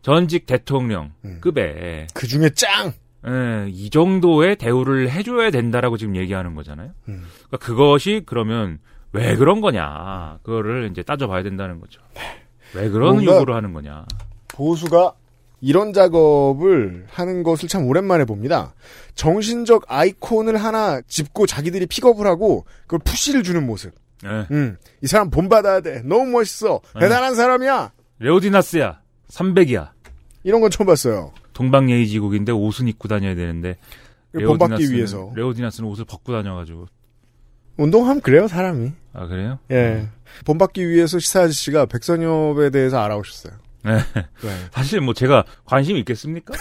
[0.01, 1.39] 전직 대통령 음.
[1.41, 2.93] 급의 그 중에 짱.
[3.25, 6.91] 에, 이 정도의 대우를 해줘야 된다라고 지금 얘기하는 거잖아요.
[7.09, 7.25] 음.
[7.47, 8.79] 그러니까 그것이 그러면
[9.11, 12.01] 왜 그런 거냐 그거를 이제 따져봐야 된다는 거죠.
[12.73, 14.05] 왜 그런 요구를 하는 거냐.
[14.47, 15.13] 보수가
[15.65, 18.73] 이런 작업을 하는 것을 참 오랜만에 봅니다.
[19.15, 23.93] 정신적 아이콘을 하나 짚고 자기들이 픽업을 하고 그걸 푸시를 주는 모습.
[24.25, 24.45] 예.
[24.51, 26.01] 음, 이 사람 본받아야 돼.
[26.03, 26.81] 너무 멋있어.
[26.95, 26.99] 네.
[26.99, 27.93] 대단한 사람이야.
[28.19, 28.99] 레오디나스야
[29.29, 29.91] 300이야.
[30.43, 31.31] 이런 건 처음 봤어요.
[31.53, 33.77] 동방예의지국인데 옷은 입고 다녀야 되는데
[34.33, 35.31] 본받기 위해서.
[35.33, 36.87] 레오디나스는 옷을 벗고 다녀가지고
[37.77, 38.91] 운동하면 그래요, 사람이.
[39.13, 39.59] 아 그래요?
[39.71, 40.09] 예.
[40.43, 43.62] 본받기 위해서 시사 아저씨가 백선엽에 대해서 알아오셨어요.
[43.83, 43.95] 네.
[43.95, 44.49] 네.
[44.71, 46.53] 사실 뭐 제가 관심 있겠습니까?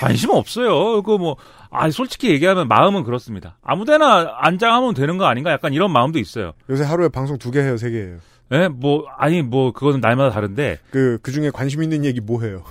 [0.00, 1.02] 관심 없어요.
[1.02, 1.36] 그 뭐
[1.74, 3.56] 아 솔직히 얘기하면 마음은 그렇습니다.
[3.62, 5.50] 아무데나 안장하면 되는 거 아닌가?
[5.52, 6.52] 약간 이런 마음도 있어요.
[6.68, 8.16] 요새 하루에 방송 두 개 해요, 세 개 해요.
[8.52, 12.62] 예, 뭐 아니 뭐 그거는 날마다 다른데 그, 그 중에 관심 있는 얘기 뭐 해요?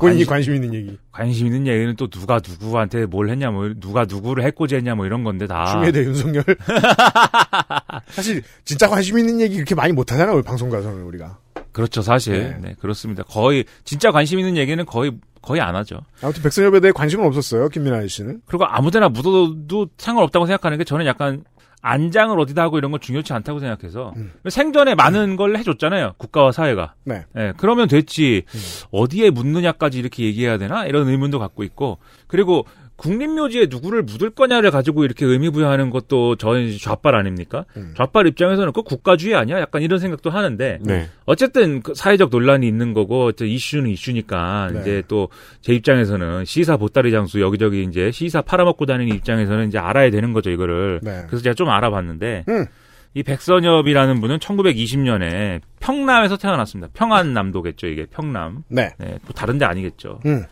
[0.00, 0.98] 본인이 관심 있는 얘기.
[1.12, 5.46] 관심 있는 얘기는 또 누가 누구한테 뭘 했냐 뭐 누가 누구를 해코지했냐 뭐 이런 건데
[5.46, 5.66] 다.
[5.80, 6.42] 중에대 윤석열.
[8.10, 11.38] 사실 진짜 관심 있는 얘기 그렇게 많이 못 하잖아, 우리 방송 가서는 우리가.
[11.72, 12.58] 그렇죠 사실 네.
[12.60, 12.74] 네.
[12.80, 13.22] 그렇습니다.
[13.22, 16.00] 거의 진짜 관심 있는 얘기는 거의 거의 안 하죠.
[16.22, 18.42] 아무튼 백선엽에 대해 관심은 없었어요, 김민아 아저씨는.
[18.44, 21.44] 그리고 아무데나 묻어도 상관없다고 생각하는 게 저는 약간
[21.82, 24.32] 안장을 어디다 하고 이런 건 중요치 않다고 생각해서 음.
[24.48, 27.24] 생전에 많은 걸 해줬잖아요 국가와 사회가 네.
[27.36, 28.42] 예, 그러면 됐지
[28.90, 32.66] 어디에 묻느냐까지 이렇게 얘기해야 되나 이런 의문도 갖고 있고 그리고
[33.00, 37.94] 국립묘지에 누구를 묻을 거냐를 가지고 이렇게 의미 부여하는 것도 저는 좌빨 아닙니까 음.
[37.96, 41.08] 좌빨 입장에서는 그 국가주의 아니야 약간 이런 생각도 하는데 네.
[41.24, 44.80] 어쨌든 그 사회적 논란이 있는 거고 이슈는 이슈니까 네.
[44.80, 45.28] 이제 또
[45.60, 50.50] 제 입장에서는 시사 보따리 장수 여기저기 이제 시사 팔아먹고 다니는 입장에서는 이제 알아야 되는 거죠
[50.50, 51.24] 이거를 네.
[51.26, 52.66] 그래서 제가 좀 알아봤는데 음.
[53.14, 58.90] 이 백선엽이라는 분은 1920년에 평남에서 태어났습니다 평안남도겠죠 이게 평남 네.
[58.98, 60.44] 네, 뭐 다른데 아니겠죠 음.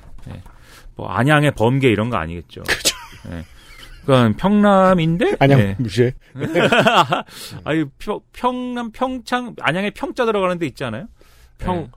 [0.98, 2.62] 뭐 안양의 범계 이런 거 아니겠죠
[3.30, 3.44] 네.
[4.00, 5.76] 그건 평남인데 안양 네.
[5.78, 6.14] 무시해.
[7.64, 11.08] 아니 평, 평남 평창 안양에 평자 들어가는 데 있지 않아요?
[11.58, 11.90] 평, 네.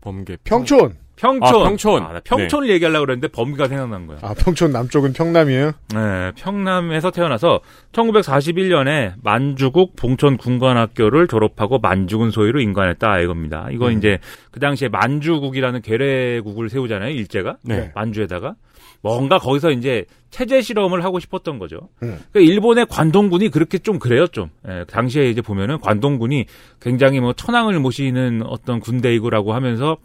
[0.00, 0.36] 범계.
[0.44, 0.96] 평촌.
[1.20, 1.48] 평촌.
[1.48, 2.02] 아, 평촌.
[2.02, 4.18] 아, 나 평촌을 얘기하려고 그랬는데 범위가 생각난 거야.
[4.22, 5.72] 아, 평촌 남쪽은 평남이에요?
[5.94, 7.60] 네, 평남에서 태어나서
[7.92, 13.68] 1941년에 만주국 봉천 군관학교를 졸업하고 만주군 소위로 인관했다 이겁니다.
[13.70, 13.98] 이거 음.
[13.98, 14.18] 이제
[14.50, 17.58] 그 당시에 만주국이라는 괴뢰국을 세우잖아요, 일제가.
[17.64, 17.92] 네.
[17.94, 18.54] 만주에다가
[19.02, 21.88] 뭔가 거기서 이제 체제 실험을 하고 싶었던 거죠.
[22.02, 22.18] 음.
[22.32, 24.50] 그러니까 일본의 관동군이 그렇게 좀 그래요, 좀.
[24.68, 26.46] 예, 당시에 이제 보면은 관동군이
[26.80, 29.96] 굉장히 뭐 천황을 모시는 어떤 군대이고라고 하면서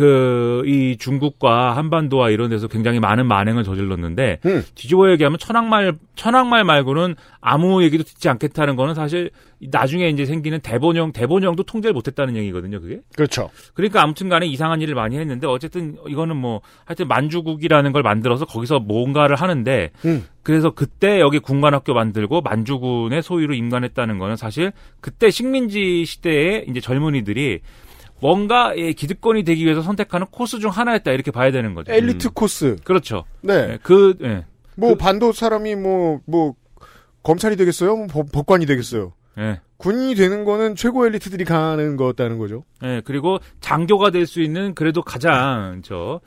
[0.00, 4.64] 그 이 중국과 한반도와 이런 데서 굉장히 많은 만행을 저질렀는데 음.
[4.74, 11.12] 뒤집어 얘기하면 천황말 천황말 말고는 아무 얘기도 듣지 않겠다는 거는 사실 나중에 이제 생기는 대본영
[11.12, 13.00] 대본영도 통제를 못했다는 얘기거든요, 그게.
[13.14, 13.50] 그렇죠.
[13.74, 19.36] 그러니까 아무튼간에 이상한 일을 많이 했는데 어쨌든 이거는 뭐 하여튼 만주국이라는 걸 만들어서 거기서 뭔가를
[19.36, 20.24] 하는데 음.
[20.42, 27.60] 그래서 그때 여기 군관학교 만들고 만주군의 소유로 임관했다는 거는 사실 그때 식민지 시대에 이제 젊은이들이
[28.20, 31.92] 뭔가 예, 기득권이 되기 위해서 선택하는 코스 중 하나였다 이렇게 봐야 되는 거죠.
[31.92, 32.76] 엘리트 코스.
[32.84, 33.24] 그렇죠.
[33.42, 33.54] 네.
[33.54, 34.44] 예, 그 예.
[34.76, 36.54] 뭐 반도 사람이 뭐 뭐
[37.22, 38.06] 검찰이 되겠어요?
[38.06, 39.12] 법, 법관이 되겠어요?
[39.38, 39.60] 예.
[39.76, 42.64] 군인이 되는 거는 최고 엘리트들이 가는 거였다는 거죠.
[42.82, 46.20] 예, 그리고 장교가 될 수 있는 그래도 가장 저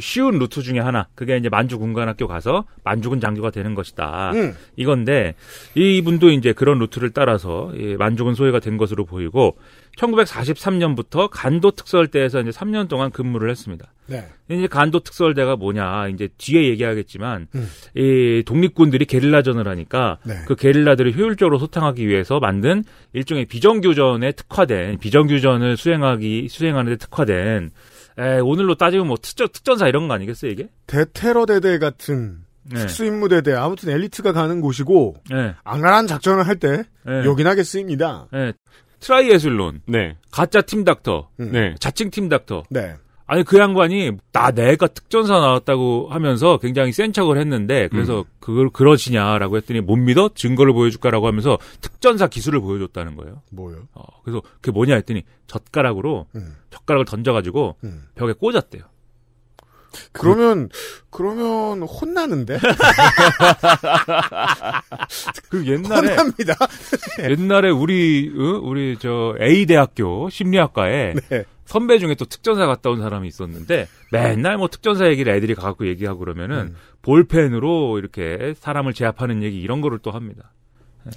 [0.00, 1.06] 쉬운 루트 중에 하나.
[1.14, 4.32] 그게 이제 만주 군관학교 가서 만주군 장교가 되는 것이다.
[4.32, 4.54] 음.
[4.76, 5.34] 이건데
[5.74, 9.56] 이분도 이제 그런 루트를 따라서 이 만주군 소외가 된 것으로 보이고
[9.98, 13.92] 1943년부터 간도 특설대에서 이제 3년 동안 근무를 했습니다.
[14.06, 14.26] 네.
[14.48, 17.68] 이제 간도 특설대가 뭐냐 이제 뒤에 얘기하겠지만 음.
[17.94, 20.34] 이 독립군들이 게릴라전을 하니까 네.
[20.46, 27.70] 그 게릴라들을 효율적으로 소탕하기 위해서 만든 일종의 비정규전에 특화된 비정규전을 수행하기 수행하는 데 특화된
[28.18, 30.68] 에, 오늘로 따지면 뭐 특전, 특전사 이런 거 아니겠어요 이게?
[30.86, 32.80] 대테러 대대 같은 네.
[32.80, 35.54] 특수임무 대대 아무튼 엘리트가 가는 곳이고 네.
[35.64, 37.24] 악랄한 작전을 할때 네.
[37.24, 38.26] 요긴하게 쓰입니다.
[38.32, 38.52] 네.
[39.00, 40.16] 트라이애슬론, 네.
[40.30, 41.52] 가짜 team doctor, 음.
[41.52, 41.74] 네.
[41.78, 42.64] 자칭 team doctor.
[43.28, 43.34] 네.
[43.34, 49.56] 아니 그 양반이 나 내가 특전사 나왔다고 하면서 굉장히 센 척을 했는데 그래서 그걸 그러시냐라고
[49.58, 53.42] 했더니 못 믿어 증거를 보여줄까라고 하면서 특전사 기술을 보여줬다는 거예요.
[53.50, 53.86] 뭐요?
[53.92, 56.56] 어, 그래서 그게 뭐냐 했더니 젓가락으로 음.
[56.70, 58.04] 젓가락을 던져가지고 음.
[58.14, 58.82] 벽에 꽂았대요.
[60.12, 60.68] 그러면
[61.10, 62.58] 그러면 혼나는데?
[65.50, 66.54] 그 옛날에 혼납니다.
[67.28, 68.60] 옛날에 우리 어?
[68.62, 71.44] 우리 저 A 대학교 심리학과에 네.
[71.64, 76.20] 선배 중에 또 특전사 갔다 온 사람이 있었는데 맨날 뭐 특전사 얘기를 애들이 가갖고 얘기하고
[76.20, 76.76] 그러면은 음.
[77.02, 80.52] 볼펜으로 이렇게 사람을 제압하는 얘기 이런 거를 또 합니다.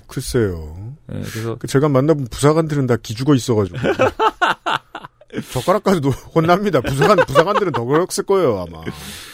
[0.08, 0.96] 글쎄요.
[1.12, 3.78] 예, 그래서 그 제가 만나본 부사관들은 다 기죽어 있어가지고.
[5.52, 6.82] 젓가락까지도 혼납니다.
[6.82, 8.80] 부사관, 부사관들은 더 그랬을 거예요, 아마.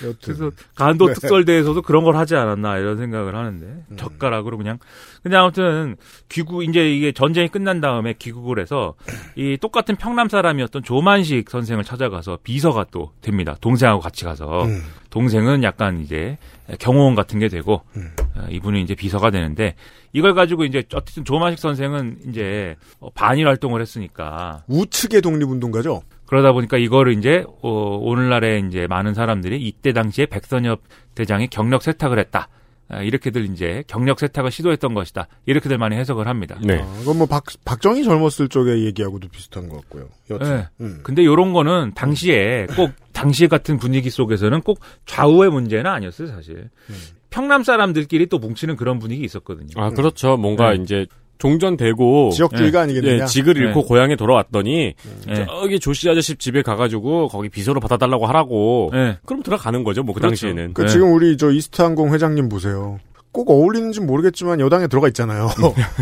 [0.03, 0.17] 여튼.
[0.23, 1.13] 그래서 간도 네.
[1.13, 3.97] 특설대에서도 그런 걸 하지 않았나 이런 생각을 하는데 음.
[3.97, 4.77] 젓가락으로 그냥
[5.23, 5.95] 근데 아무튼
[6.29, 8.93] 귀국 이제 이게 전쟁이 끝난 다음에 귀국을 해서
[9.35, 14.83] 이 똑같은 평남 사람이었던 조만식 선생을 찾아가서 비서가 또 됩니다 동생하고 같이 가서 음.
[15.09, 16.37] 동생은 약간 이제
[16.79, 18.11] 경호원 같은 게 되고 음.
[18.37, 19.75] 어, 이분은 이제 비서가 되는데
[20.13, 26.01] 이걸 가지고 이제 어쨌든 조만식 선생은 이제 어, 반일 활동을 했으니까 우측의 독립운동가죠?
[26.27, 30.81] 그러다 보니까 이거를 이제 어, 오늘날에 이제 많은 사람들이 이때 당시에 백선엽
[31.15, 32.49] 대장이 경력 세탁을 했다.
[32.89, 35.27] 아, 이렇게들 이제 경력 세탁을 시도했던 것이다.
[35.45, 36.57] 이렇게들 많이 해석을 합니다.
[36.63, 36.79] 네.
[36.79, 40.07] 아, 그건 뭐 박, 박정희 젊었을 적의 얘기하고도 비슷한 것 같고요.
[40.29, 40.57] 여튼.
[40.57, 40.67] 네.
[40.79, 40.99] 음.
[41.03, 46.69] 근데 요런 거는 당시에 꼭 당시 같은 분위기 속에서는 꼭 좌우의 문제는 아니었어요, 사실.
[46.89, 46.95] 음.
[47.29, 49.69] 평남 사람들끼리 또 뭉치는 그런 분위기 있었거든요.
[49.75, 50.37] 아, 그렇죠.
[50.37, 50.81] 뭔가 네.
[50.81, 51.05] 이제
[51.37, 53.23] 종전되고 지역주의가 아니겠느냐?
[53.23, 53.87] 예, 직을 잃고 네.
[53.87, 54.95] 고향에 돌아왔더니
[55.27, 55.45] 네.
[55.45, 59.17] 저기 조씨 아저씨 집에 가가지고 거기 비서로 받아달라고 하라고 네.
[59.25, 60.03] 그럼 들어가는 거죠.
[60.03, 60.47] 뭐그 그렇죠.
[60.47, 60.73] 당시에는.
[60.73, 60.87] 그 네.
[60.87, 62.99] 지금 우리 저 이스트항공 회장님 보세요.
[63.31, 65.49] 꼭 어울리는지 모르겠지만 여당에 들어가 있잖아요.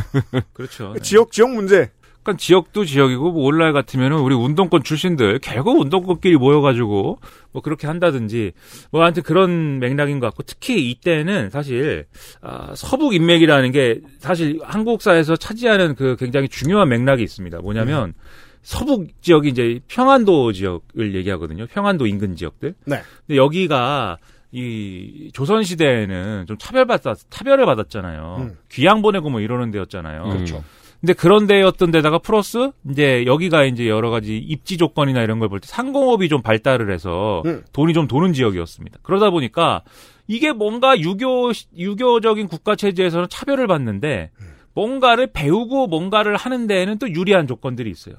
[0.54, 0.94] 그렇죠.
[0.94, 1.02] 네.
[1.02, 1.90] 지역 지역 문제.
[2.26, 7.20] 그러니까 지역도 지역이고 뭐 오늘날 같으면은 우리 운동권 출신들 결국 운동권끼리 모여가지고
[7.52, 8.52] 뭐 그렇게 한다든지
[8.92, 12.08] 뭐 한테 그런 맥락인 것 같고 특히 이때는 사실
[12.42, 17.60] 아, 서북 인맥이라는 게 사실 한국사에서 차지하는 그 굉장히 중요한 맥락이 있습니다.
[17.60, 18.16] 뭐냐면
[18.64, 21.68] 서북 지역이 이제 평안도 지역을 얘기하거든요.
[21.68, 22.74] 평안도 인근 지역들.
[22.86, 23.02] 네.
[23.28, 24.18] 근데 여기가
[24.52, 28.38] 이 조선 시대에는 좀 차별받았 차별을 받았잖아요.
[28.40, 28.58] 음.
[28.72, 30.24] 귀양 보내고 뭐 이러는 데였잖아요.
[30.24, 30.64] 그렇죠.
[31.06, 35.60] 근데 그런 데였던 데다가 플러스 이제 여기가 이제 여러 가지 입지 조건이나 이런 걸 볼
[35.60, 37.62] 때 상공업이 좀 발달을 해서 음.
[37.74, 38.98] 돈이 좀 도는 지역이었습니다.
[39.04, 39.84] 그러다 보니까
[40.28, 44.32] 이게 뭔가 유교 유교적인 국가 체제에서는 차별을 받는데
[44.74, 48.16] 뭔가를 배우고 뭔가를 하는 데에는 또 유리한 조건들이 있어요.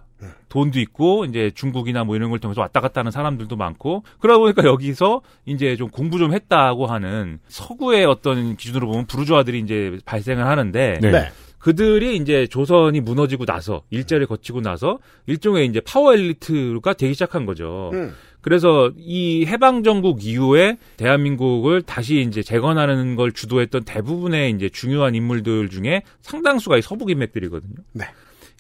[0.48, 4.62] 돈도 있고 이제 중국이나 뭐 이런 걸 통해서 왔다 갔다 하는 사람들도 많고 그러다 보니까
[4.64, 10.98] 여기서 이제 좀 공부 좀 했다고 하는 서구의 어떤 기준으로 보면 부르주아들이 이제 발생을 하는데
[11.02, 11.10] 네.
[11.10, 11.28] 네.
[11.66, 17.90] 그들이 이제 조선이 무너지고 나서 일제를 거치고 나서 일종의 이제 파워 엘리트가 되기 시작한 거죠.
[17.92, 18.14] 음.
[18.40, 25.68] 그래서 이 해방 정국 이후에 대한민국을 다시 이제 재건하는 걸 주도했던 대부분의 이제 중요한 인물들
[25.68, 27.74] 중에 상당수가 이 서북 인맥들이거든요.
[27.94, 28.04] 네.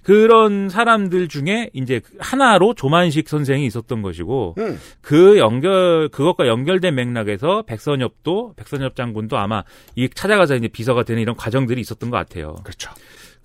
[0.06, 4.78] 그런 사람들 중에 이제 하나로 조만식 선생이 있었던 것이고 음.
[5.00, 9.64] 그 연결 그것과 연결된 맥락에서 백선엽도 백선엽 장군도 아마
[9.96, 12.54] 이 찾아가서 이제 비서가 되는 이런 과정들이 있었던 것 같아요.
[12.62, 12.92] 그렇죠.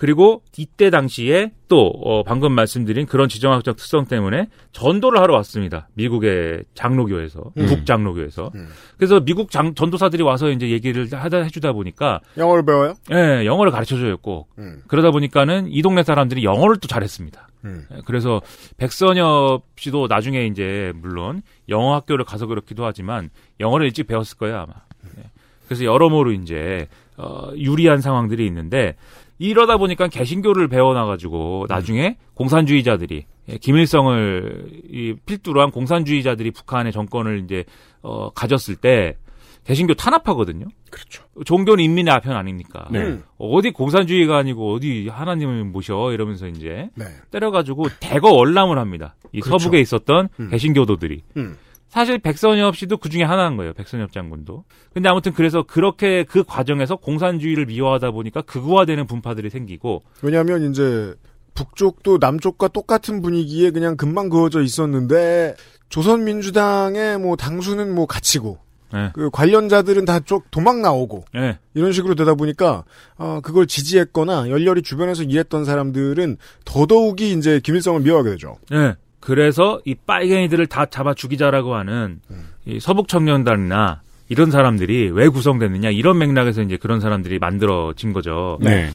[0.01, 5.89] 그리고 이때 당시에 또 어, 방금 말씀드린 그런 지정학적 특성 때문에 전도를 하러 왔습니다.
[5.93, 7.65] 미국의 장로교에서 음.
[7.67, 8.49] 북장로교에서.
[8.55, 8.69] 음.
[8.97, 12.95] 그래서 미국 장, 전도사들이 와서 이제 얘기를 하다 해주다 보니까 영어를 배워요?
[13.11, 14.49] 예, 영어를 가르쳐줘요 꼭.
[14.57, 14.81] 음.
[14.87, 17.49] 그러다 보니까는 이 동네 사람들이 영어를 또 잘했습니다.
[17.65, 17.85] 음.
[17.93, 18.41] 예, 그래서
[18.77, 24.73] 백선엽 씨도 나중에 이제 물론 영어 학교를 가서 그렇기도 하지만 영어를 일찍 배웠을 거예요 아마.
[25.19, 25.29] 예.
[25.67, 26.87] 그래서 여러모로 이제
[27.17, 28.95] 어, 유리한 상황들이 있는데
[29.41, 37.65] 이러다 보니까 개신교를 배워놔가지고 나중에 공산주의자들이 예, 김일성을 이 필두로 한 공산주의자들이 북한의 정권을 이제
[38.03, 39.17] 어, 가졌을 때
[39.63, 40.67] 개신교 탄압하거든요.
[40.91, 41.23] 그렇죠.
[41.43, 42.87] 종교는 인민의 아편 아닙니까?
[42.91, 43.17] 네.
[43.39, 47.05] 어디 공산주의가 아니고 어디 하나님을 모셔 이러면서 이제 네.
[47.31, 49.15] 때려가지고 대거 월남을 합니다.
[49.31, 49.57] 이 그렇죠.
[49.57, 50.49] 서북에 있었던 음.
[50.51, 51.23] 개신교도들이.
[51.37, 51.57] 음.
[51.91, 53.73] 사실 백선엽 씨도 그 중에 하나인 거예요.
[53.73, 54.63] 백선엽 장군도.
[54.93, 61.13] 근데 아무튼 그래서 그렇게 그 과정에서 공산주의를 미화하다 보니까 극우화되는 분파들이 생기고 왜냐하면 이제
[61.53, 65.55] 북쪽도 남쪽과 똑같은 분위기에 그냥 금방 그어져 있었는데
[65.89, 68.57] 조선민주당의 뭐 당수는 뭐 갇히고
[68.93, 69.09] 네.
[69.13, 71.59] 그 관련자들은 다 쪽 도망 나오고 예.
[71.73, 72.83] 이런 식으로 되다 보니까
[73.17, 78.55] 어, 그걸 지지했거나 열렬히 주변에서 일했던 사람들은 더더욱이 이제 김일성을 미워하게 되죠.
[78.71, 78.95] 예.
[79.21, 82.19] 그래서 이 빨갱이들을 다 잡아 죽이자라고 하는
[82.65, 88.57] 이 서북 청년단이나 이런 사람들이 왜 구성됐느냐 이런 맥락에서 이제 그런 사람들이 만들어진 거죠.
[88.61, 88.91] 네.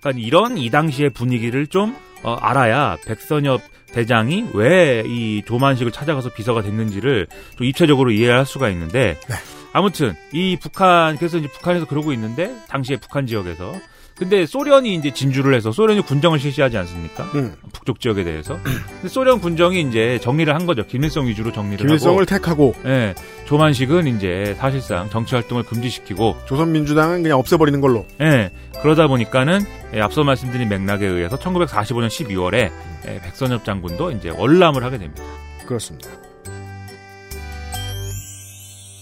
[0.00, 3.60] 그러니까 이런 이 당시의 분위기를 좀 어, 알아야 백선엽
[3.92, 9.16] 대장이 왜 이 조만식을 찾아가서 비서가 됐는지를 좀 입체적으로 이해할 수가 있는데
[9.74, 13.74] 아무튼 이 북한 그래서 이제 북한에서 그러고 있는데 당시에 북한 지역에서
[14.16, 17.24] 근데 소련이 이제 진주를 해서 소련이 군정을 실시하지 않습니까?
[17.34, 17.56] 음.
[17.72, 18.60] 북쪽 지역에 대해서.
[18.62, 20.86] 근데 소련 군정이 이제 정리를 한 거죠.
[20.86, 22.24] 김일성 위주로 정리를 김일성을 하고.
[22.24, 23.14] 택하고 예.
[23.46, 28.06] 조만식은 이제 사실상 정치 활동을 금지시키고 조선민주당은 그냥 없애버리는 걸로.
[28.20, 28.52] 예.
[28.80, 29.60] 그러다 보니까는
[29.94, 32.70] 예, 앞서 말씀드린 맥락에 의해서 1945년 12월에
[33.08, 35.24] 예, 백선엽 장군도 이제 월남을 하게 됩니다.
[35.66, 36.08] 그렇습니다.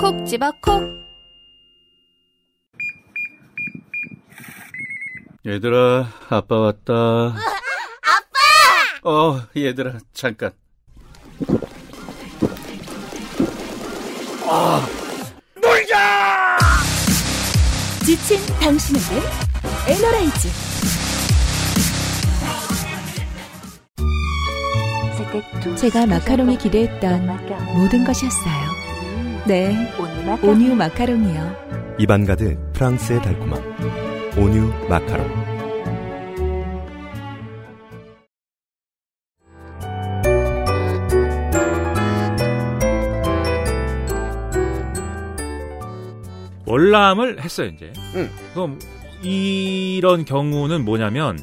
[0.00, 0.82] 콕 집어 콕
[5.44, 6.92] 얘들아, 아빠 왔다.
[6.92, 7.38] 아빠!
[9.02, 10.52] 어, 얘들아, 잠깐.
[18.04, 19.20] 지친 당신에게
[19.86, 20.48] 에너라이즈
[25.76, 27.26] 제가 마카롱이 기대했던
[27.74, 28.79] 모든 것이었어요.
[29.46, 29.74] 네,
[30.42, 31.96] 온유 마카롱이요.
[31.98, 33.62] 입안 가득 프랑스의 달콤함.
[34.36, 35.28] 온유 마카롱.
[46.66, 47.92] 월남을 했어요, 이제.
[48.14, 48.30] 음.
[48.54, 48.78] 그럼
[49.22, 51.38] 이런 경우는 뭐냐면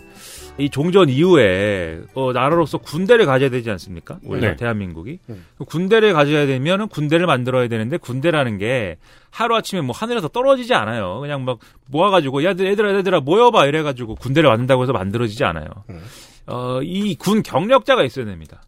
[0.60, 4.20] 이 종전 이후에 어, 나라로서 군대를 가져야 되지 않습니까?
[4.26, 4.56] 원래 네.
[4.56, 5.46] 대한민국이 음.
[5.68, 8.98] 군대를 가져야 되면은 군대를 만들어야 되는데 군대라는 게
[9.30, 11.20] 하루 아침에 뭐 하늘에서 떨어지지 않아요.
[11.20, 15.68] 그냥 막 모아가지고 야 얘들아 얘들아 모여봐 이래가지고 군대를 만든다고 해서 만들어지지 않아요.
[15.92, 16.02] 음.
[16.48, 18.64] 어, 이 군 경력자가 있어야 됩니다.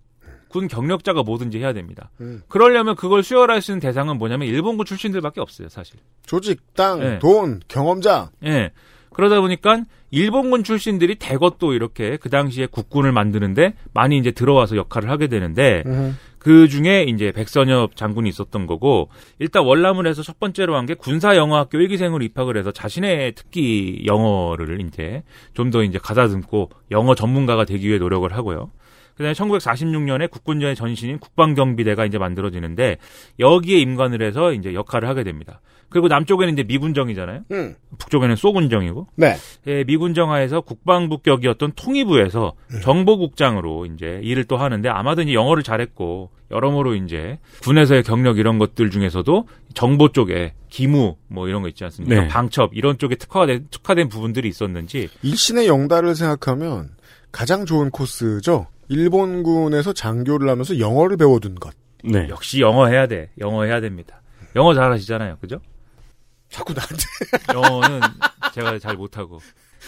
[0.50, 2.10] 군 경력자가 뭐든지 해야 됩니다.
[2.22, 2.42] 음.
[2.50, 6.00] 그러려면 그걸 수혈할 수 있는 대상은 뭐냐면 일본군 출신들밖에 없어요, 사실.
[6.26, 7.20] 조직, 땅, 네.
[7.20, 8.30] 돈, 경험자.
[8.46, 8.72] 예.
[9.20, 15.10] 그러다 보니까 일본군 출신들이 대거 또 이렇게 그 당시에 국군을 만드는데 많이 이제 들어와서 역할을
[15.10, 16.18] 하게 되는데 음.
[16.40, 21.36] 그 중에 이제 백선엽 장군이 있었던 거고 일단 월남을 해서 첫 번째로 한 게 군사
[21.36, 25.22] 영어학교 1기생으로 입학을 해서 자신의 특기 영어를 이제
[25.54, 28.72] 좀 더 이제 가다듬고 영어 전문가가 되기 위해 노력을 하고요.
[29.16, 32.98] 그다음에 1946년에 국군전의 전신인 국방경비대가 이제 만들어지는데
[33.40, 35.60] 여기에 임관을 해서 이제 역할을 하게 됩니다.
[35.90, 37.42] 그리고 남쪽에는 이제 미군정이잖아요.
[37.52, 37.76] 음.
[37.98, 39.36] 북쪽에는 소군정이고 네.
[39.68, 47.40] 예, 미군정하에서 국방부격이었던 통일부에서 정보국장으로 이제 일을 또 하는데 아마도 이제 영어를 잘했고 여러모로 이제
[47.64, 52.22] 군에서의 경력 이런 것들 중에서도 정보 쪽에 기무 뭐 이런 거 있지 않습니까?
[52.22, 52.28] 네.
[52.28, 56.90] 방첩 이런 쪽에 특화된 특화된 부분들이 있었는지 일신의 영달을 생각하면
[57.32, 58.68] 가장 좋은 코스죠.
[58.90, 61.76] 일본군에서 장교를 하면서 영어를 배워둔 것.
[62.04, 62.28] 네.
[62.30, 63.30] 역시 영어 해야 돼.
[63.40, 64.22] 영어 해야 됩니다.
[64.56, 65.38] 영어 잘하시잖아요.
[65.40, 65.60] 그죠?
[66.50, 67.04] 자꾸 나한테.
[67.54, 68.02] 영어는
[68.54, 69.40] 제가 잘 못하고.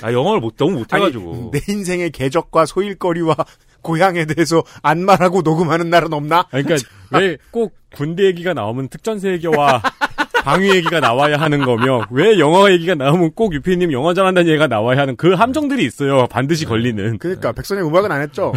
[0.02, 1.52] 아, 영어를 못, 너무 못해가지고.
[1.52, 3.36] 내 인생의 궤적과 소일거리와
[3.82, 6.46] 고향에 대해서 안 말하고 녹음하는 날은 없나?
[6.52, 9.82] 아니, 그러니까 왜 꼭 군대 얘기가 나오면 특전세계와
[10.44, 14.98] 방위 얘기가 나와야 하는 거며 왜 영어 얘기가 나오면 꼭 유피님 영어 잘한다는 얘기가 나와야
[15.00, 16.26] 하는 그 함정들이 있어요.
[16.28, 17.18] 반드시 걸리는.
[17.20, 18.54] 그러니까 백선의 음악은 안 했죠.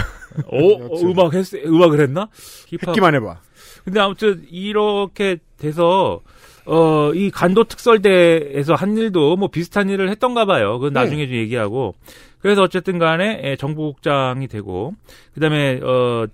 [0.46, 2.28] 어, 어, 음악 했, 음악을 했나?
[2.68, 2.88] 힙합.
[2.90, 3.40] 했기만 해봐.
[3.84, 6.20] 근데 아무튼 이렇게 돼서
[6.66, 10.78] 어, 이 간도 특설대에서 한 일도 뭐 비슷한 일을 했던가 봐요.
[10.78, 11.94] 그건 나중에 좀 얘기하고.
[12.38, 14.94] 그래서 어쨌든 간에 예, 정보국장이 되고,
[15.32, 16.26] 그 다음에, 어,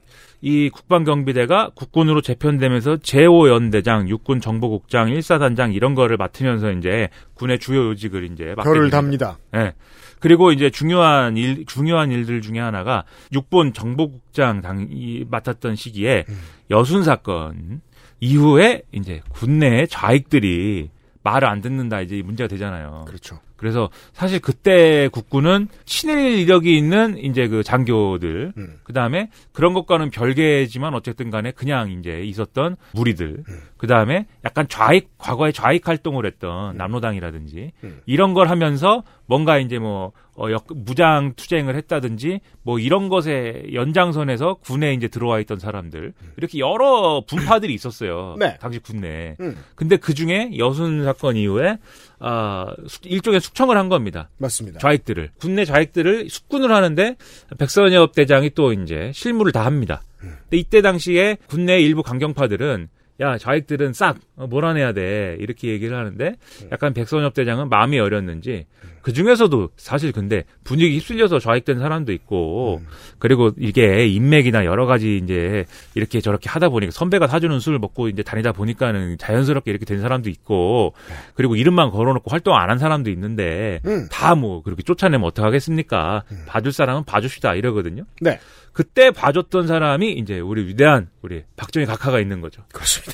[0.42, 8.24] 이 국방경비대가 국군으로 재편되면서 제5연대장, 육군 정보국장, 1사단장 이런 거를 맡으면서 이제 군의 주요 요직을
[8.32, 8.90] 이제 맡게 별을.
[8.90, 9.38] 답니다.
[9.54, 9.74] 예.
[10.18, 16.24] 그리고 이제 중요한 일, 중요한 일들 중에 하나가 육본 정보국장 당이 맡았던 시기에
[16.70, 17.80] 여순 사건
[18.20, 20.90] 이후에 이제 군내 좌익들이
[21.22, 23.04] 말을 안 듣는다 이제 문제가 되잖아요.
[23.06, 23.40] 그렇죠.
[23.61, 28.80] 그래서 사실 그때 국군은 친일 이력이 있는 이제 그 장교들, 음.
[28.84, 33.61] 그 다음에 그런 것과는 별개지만 어쨌든 간에 그냥 이제 있었던 무리들, 음.
[33.76, 38.00] 그 다음에 약간 좌익, 과거에 좌익 활동을 했던 남로당이라든지 음.
[38.06, 44.54] 이런 걸 하면서 뭔가 이제 뭐, 어, 역- 무장 투쟁을 했다든지 뭐 이런 것에 연장선에서
[44.54, 48.36] 군에 이제 들어와 있던 사람들, 이렇게 여러 분파들이 있었어요.
[48.38, 48.56] 네.
[48.58, 49.36] 당시 군내에.
[49.40, 49.56] 음.
[49.74, 51.76] 근데 그 중에 여순 사건 이후에
[52.22, 54.28] 아 숙- 일종의 숙청을 한 겁니다.
[54.38, 54.78] 맞습니다.
[54.78, 57.16] 좌익들을 군내 좌익들을 숙군을 하는데
[57.58, 60.02] 백선엽 대장이 또 이제 실무를 다 합니다.
[60.18, 62.88] 근데 이때 당시에 군내 일부 강경파들은
[63.20, 66.36] 야 좌익들은 싹 어, 몰아내야 돼 이렇게 얘기를 하는데
[66.72, 68.64] 약간 백선엽 대장은 마음이 어렸는지
[69.02, 72.80] 그 중에서도 사실 근데 분위기 휩쓸려서 좌익된 사람도 있고
[73.18, 75.64] 그리고 이게 인맥이나 여러 가지 이제
[75.94, 80.28] 이렇게 저렇게 하다 보니까 선배가 사주는 술을 먹고 이제 다니다 보니까는 자연스럽게 이렇게 된 사람도
[80.30, 80.94] 있고
[81.34, 84.06] 그리고 이름만 걸어놓고 활동 안 한 사람도 있는데 음.
[84.12, 86.22] 다뭐 그렇게 쫓아내면 어떡하겠습니까?
[86.46, 88.04] 봐줄 사람은 봐줍시다 이러거든요.
[88.20, 88.38] 네.
[88.80, 92.62] 그때 봐줬던 사람이 이제 우리 위대한 우리 박정희 각하가 있는 거죠.
[92.72, 93.12] 그렇습니다.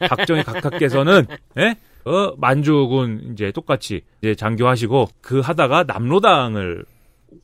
[0.14, 1.76] 박정희 각하께서는 예?
[2.04, 6.84] 어 만주군 이제 똑같이 이제 장교하시고 그 하다가 남로당을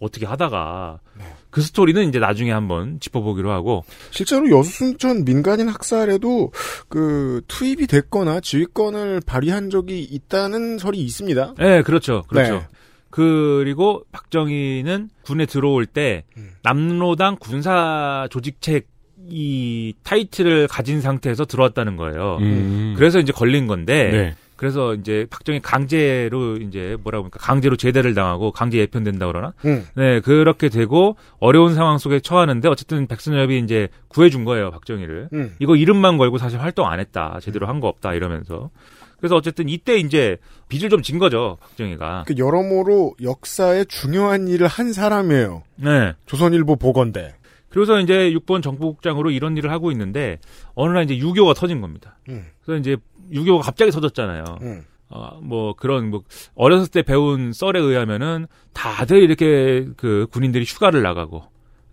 [0.00, 1.00] 어떻게 하다가
[1.48, 6.52] 그 스토리는 이제 나중에 한번 짚어보기로 하고 실제로 여수순천 민간인 학살에도
[6.90, 11.54] 그 투입이 됐거나 지휘권을 발휘한 적이 있다는 설이 있습니다.
[11.60, 12.22] 예, 그렇죠.
[12.28, 12.52] 그렇죠.
[12.52, 12.66] 네.
[13.12, 16.24] 그리고 박정희는 군에 들어올 때
[16.64, 18.88] 남로당 군사 조직책
[19.28, 22.38] 이 타이틀을 가진 상태에서 들어왔다는 거예요.
[22.40, 22.94] 음.
[22.96, 24.34] 그래서 이제 걸린 건데 네.
[24.56, 29.84] 그래서 이제 박정희 강제로 이제 뭐라고 합니까 강제로 제대를 당하고 강제 예편된다 그러나 음.
[29.94, 35.54] 네 그렇게 되고 어려운 상황 속에 처하는데 어쨌든 백선엽이 이제 구해준 거예요 박정희를 음.
[35.58, 38.70] 이거 이름만 걸고 사실 활동 안 했다 제대로 한 거 없다 이러면서
[39.22, 40.36] 그래서 어쨌든 이때 이제
[40.68, 45.62] 빚을 좀 진 거죠 박정희가 그 여러모로 역사에 중요한 일을 한 사람이에요.
[45.76, 47.34] 네 조선일보 보건대.
[47.68, 50.38] 그래서 이제 6번 정보국장으로 이런 일을 하고 있는데
[50.74, 52.18] 어느 날 이제 유교가 터진 겁니다.
[52.28, 52.46] 음.
[52.64, 52.96] 그래서 이제
[53.30, 54.44] 유교가 갑자기 터졌잖아요.
[54.62, 54.82] 음.
[55.08, 56.22] 어, 뭐 그런 뭐
[56.54, 61.44] 어렸을 때 배운 썰에 의하면은 다들 이렇게 그 군인들이 휴가를 나가고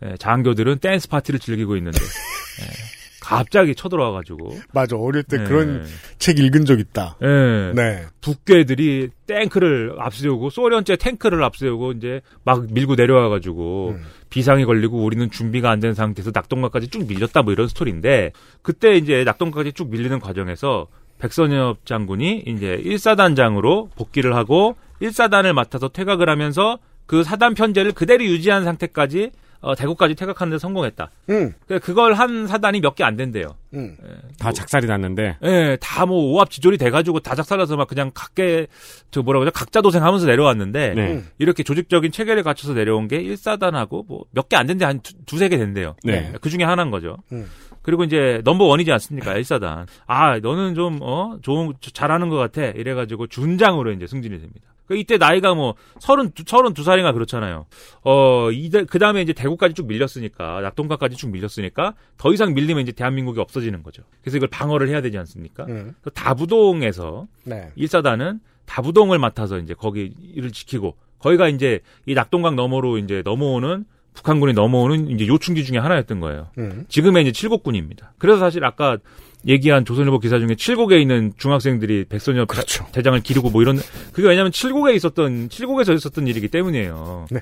[0.05, 1.99] 예, 장교들은 댄스 파티를 즐기고 있는데
[2.61, 2.98] 예,
[3.37, 4.95] 갑자기 쳐들어와가지고 맞아.
[4.97, 5.43] 어릴 때 네.
[5.43, 5.85] 그런
[6.17, 7.17] 책 읽은 적 있다.
[7.21, 8.05] 예, 네.
[8.21, 14.03] 북괴들이 탱크를 앞세우고 소련제 탱크를 앞세우고 이제 막 밀고 내려와가지고 음.
[14.29, 19.23] 비상이 걸리고 우리는 준비가 안 된 상태에서 낙동강까지 쭉 밀렸다 뭐 이런 스토리인데 그때 이제
[19.23, 20.87] 낙동강까지 쭉 밀리는 과정에서
[21.19, 28.63] 백선엽 장군이 이제 1사단장으로 복귀를 하고 1사단을 맡아서 퇴각을 하면서 그 사단 편제를 그대로 유지한
[28.65, 29.31] 상태까지
[29.61, 31.09] 어, 대구까지 퇴각하는 데 성공했다.
[31.29, 31.53] 음.
[31.81, 33.55] 그걸 한 사단이 몇 개 안 된대요.
[33.73, 33.97] 음.
[34.39, 35.37] 다 작살이 났는데.
[35.43, 38.67] 예, 다 뭐 오합지졸이 돼가지고 다 작살나서 막 그냥 각계
[39.11, 41.11] 저 뭐라고 하죠 각자 도생하면서 내려왔는데 네.
[41.13, 41.27] 음.
[41.39, 45.49] 이렇게 조직적인 체계를 갖춰서 내려온 게 1사단하고 뭐 몇 개 안 된데 한 두, 두세
[45.49, 45.95] 개 된대요.
[46.03, 46.33] 네.
[46.41, 47.17] 그 중에 하나인 거죠.
[47.31, 47.47] 음.
[47.89, 49.33] 그리고 이제 넘버 원이지 않습니까?
[49.33, 49.87] 1사단.
[50.05, 52.63] 아, 너는 좀, 어, 좋은, 잘하는 것 같아.
[52.65, 54.61] 이래가지고 준장으로 이제 승진이 됩니다.
[54.85, 57.65] 그 이때 나이가 뭐, 서른, 서른 두 살인가 그렇잖아요.
[58.03, 62.91] 어, 이제, 그 다음에 이제 대구까지 쭉 밀렸으니까, 낙동강까지 쭉 밀렸으니까, 더 이상 밀리면 이제
[62.91, 64.03] 대한민국이 없어지는 거죠.
[64.21, 65.65] 그래서 이걸 방어를 해야 되지 않습니까?
[65.65, 65.95] 음.
[66.13, 67.71] 다부동에서 네.
[67.75, 73.83] 1사단은 다부동을 맡아서 이제 거기를 지키고 거기가 이제 이 낙동강 너머로 이제 넘어오는
[74.19, 76.47] 북한군이 넘어오는 이제 요충지 중에 하나였던 거예요.
[76.57, 76.85] 음.
[76.89, 78.13] 지금의 이제 칠곡군입니다.
[78.17, 78.97] 그래서 사실 아까
[79.47, 82.85] 얘기한 조선일보 기사 중에 칠곡에 있는 중학생들이 백선엽 그렇죠.
[82.91, 83.79] 대장을 기르고 뭐 이런
[84.11, 87.27] 그게 왜냐하면 칠곡에 있었던 칠곡에서 있었던 일이기 때문이에요.
[87.31, 87.39] 네.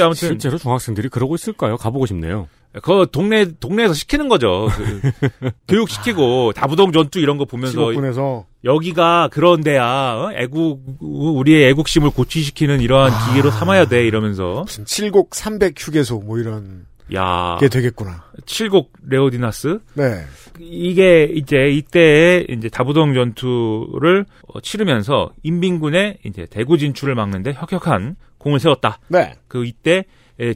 [0.00, 1.76] 아무튼 실제로 중학생들이 그러고 있을까요?
[1.76, 2.48] 가보고 싶네요.
[2.82, 4.68] 그 동네 동네에서 시키는 거죠.
[4.72, 9.84] 그 교육 시키고 다부동 전투 이런 거 보면서 직업군에서 여기가 그런 데야.
[9.84, 10.32] 어?
[10.34, 16.86] 애국 우리의 애국심을 고취시키는 이러한 기회로 삼아야 돼 이러면서 무슨 칠곡 300 휴게소 뭐 이런
[17.14, 18.24] 야 게 되겠구나.
[18.46, 20.24] 칠곡 레오디나스 네.
[20.58, 28.58] 이게 이제 이때 이제 다부동 전투를 어, 치르면서 인민군의 이제 대구 진출을 막는데 혁혁한 공을
[28.60, 28.98] 세웠다.
[29.08, 29.34] 네.
[29.48, 30.04] 그 이때 에,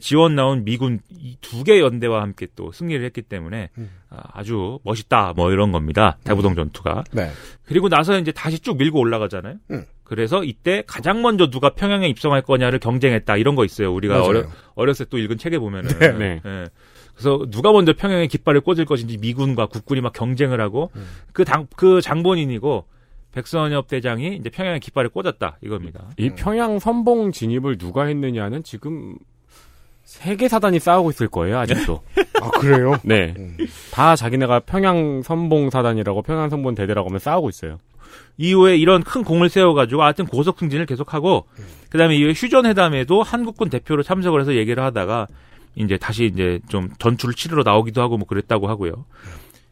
[0.00, 1.00] 지원 나온 미군
[1.40, 3.90] 두 개 연대와 함께 또 승리를 했기 때문에 음.
[4.10, 6.18] 아, 아주 멋있다 뭐 이런 겁니다.
[6.24, 7.04] 대부동 전투가.
[7.12, 7.30] 네.
[7.64, 9.54] 그리고 나서 이제 다시 쭉 밀고 올라가잖아요.
[9.70, 9.84] 음.
[10.04, 13.92] 그래서 이때 가장 먼저 누가 평양에 입성할 거냐를 경쟁했다 이런 거 있어요.
[13.92, 14.26] 우리가 맞아요.
[14.26, 15.90] 어려, 어렸을 때 또 읽은 책에 보면은.
[16.18, 16.40] 네.
[16.44, 16.64] 예.
[17.14, 20.90] 그래서 누가 먼저 평양에 깃발을 꽂을 것인지 미군과 국군이 막 경쟁을 하고
[21.32, 22.86] 그당 그 장본인이고
[23.32, 26.08] 백선엽 대장이 이제 평양에 깃발을 꽂았다 이겁니다.
[26.16, 29.16] 이 평양 선봉 진입을 누가 했느냐는 지금
[30.08, 32.02] 세계 사단이 싸우고 있을 거예요 아직도.
[32.40, 32.96] 아 그래요?
[33.04, 33.34] 네.
[33.92, 37.76] 다 자기네가 평양 선봉 사단이라고 평양 선봉 대대라고 하면 싸우고 있어요.
[38.38, 41.46] 이후에 이런 큰 공을 세워가지고 하여튼 고속 승진을 계속하고
[41.90, 45.26] 그다음에 이후에 휴전 회담에도 한국군 대표로 참석을 해서 얘기를 하다가
[45.74, 49.04] 이제 다시 이제 좀 전투를 치르러 나오기도 하고 뭐 그랬다고 하고요.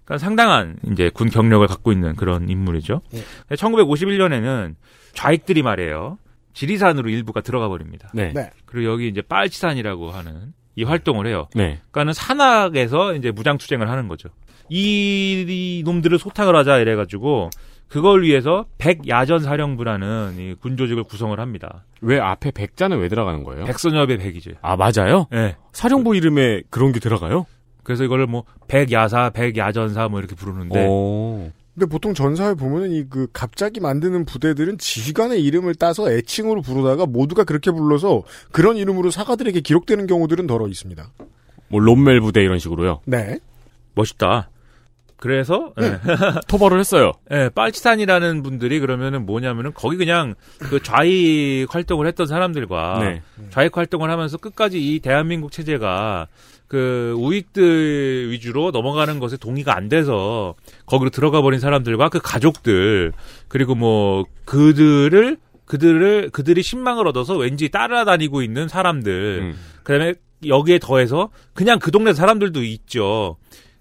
[0.04, 3.00] 그러니까 상당한 이제 군 경력을 갖고 있는 그런 인물이죠.
[3.48, 4.74] 1951년에는
[5.14, 6.18] 좌익들이 말이에요.
[6.56, 8.08] 지리산으로 일부가 들어가 버립니다.
[8.14, 8.32] 네.
[8.34, 8.50] 네.
[8.64, 11.48] 그리고 여기 이제 빨치산이라고 하는 이 활동을 해요.
[11.54, 11.80] 네.
[11.90, 14.30] 그러니까는 산악에서 이제 무장 투쟁을 하는 거죠.
[14.70, 17.50] 이, 이 놈들을 소탕을 하자 이래가지고
[17.88, 21.84] 그걸 위해서 백야전 사령부라는 이 군 조직을 구성을 합니다.
[22.00, 23.64] 왜 앞에 백자는 왜 들어가는 거예요?
[23.66, 24.52] 백선엽의 백이죠.
[24.62, 25.26] 아 맞아요?
[25.30, 25.56] 네.
[25.72, 27.46] 사령부 이름에 그런 게 들어가요?
[27.84, 31.52] 그래서 이거를 뭐 백야사, 백야전사 뭐 이렇게 부르는데 오.
[31.76, 37.44] 근데 보통 전사에 보면은 이 그 갑자기 만드는 부대들은 지휘관의 이름을 따서 애칭으로 부르다가 모두가
[37.44, 41.12] 그렇게 불러서 그런 이름으로 사가들에게 기록되는 경우들은 덜어 있습니다.
[41.68, 43.00] 뭐 롬멜 부대 이런 식으로요.
[43.04, 43.38] 네.
[43.94, 44.50] 멋있다.
[45.18, 45.98] 그래서 예.
[46.48, 47.12] 토벌을 했어요.
[47.30, 53.22] 예, 빨치산이라는 분들이 그러면은 뭐냐면은 거기 그냥 그 좌익 활동을 했던 사람들과 네.
[53.50, 56.28] 좌익 활동을 하면서 끝까지 이 대한민국 체제가
[56.68, 60.54] 그 우익들 위주로 넘어가는 것에 동의가 안 돼서
[60.86, 63.12] 거기로 들어가 버린 사람들과 그 가족들
[63.48, 69.58] 그리고 뭐 그들을 그들을 그들이 신망을 얻어서 왠지 따라다니고 있는 사람들 음.
[69.82, 70.14] 그다음에
[70.46, 73.36] 여기에 더해서 그냥 그 동네 사람들도 있죠.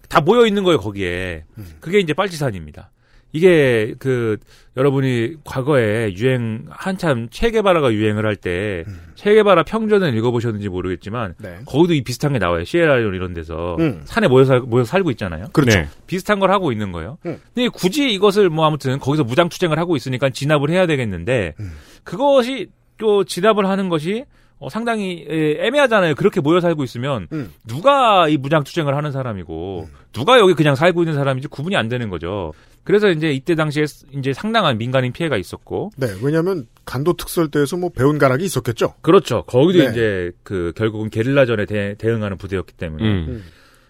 [0.10, 1.44] 다 모여 있는 거예요 거기에.
[1.80, 2.92] 그게 이제 빨치산입니다.
[3.36, 4.38] 이게 그
[4.78, 11.60] 여러분이 과거에 유행 한참 체게바라가 유행을 할때 체게바라 평전을 읽어보셨는지 모르겠지만 네.
[11.66, 14.04] 거기도 이 비슷한 게 나와요 시에라리온 이런 데서 음.
[14.06, 15.48] 산에 모여 살 모여 살고 있잖아요.
[15.52, 15.80] 그렇죠.
[15.80, 15.90] 네.
[16.08, 17.18] 비슷한 걸 하고 있는 거예요.
[17.26, 17.38] 음.
[17.54, 21.74] 근데 굳이 이것을 뭐 아무튼 거기서 무장 투쟁을 하고 있으니까 진압을 해야 되겠는데 음.
[22.06, 24.24] 그것이 또 진압을 하는 것이
[24.58, 26.16] 어, 상당히 에, 애매하잖아요.
[26.16, 27.51] 그렇게 모여 살고 있으면 음.
[27.68, 32.10] 누가 이 무장 투쟁을 하는 사람이고 누가 여기 그냥 살고 있는 사람인지 구분이 안 되는
[32.10, 32.53] 거죠.
[32.84, 33.86] 그래서 이제 이때 당시에
[34.16, 36.08] 이제 상당한 민간인 피해가 있었고 네.
[36.22, 38.93] 왜냐하면 간도 특설대에서 뭐 배운 가락이 있었겠죠.
[39.01, 39.43] 그렇죠.
[39.43, 39.89] 거기도 네.
[39.91, 43.43] 이제 그 결국은 게릴라전에 대, 대응하는 부대였기 때문에 음.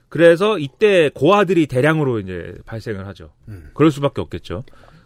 [0.08, 3.32] 그래서 이때 고아들이 대량으로 이제 발생을 하죠.
[3.50, 3.70] 음.
[3.74, 4.64] 그럴 수밖에 없겠죠.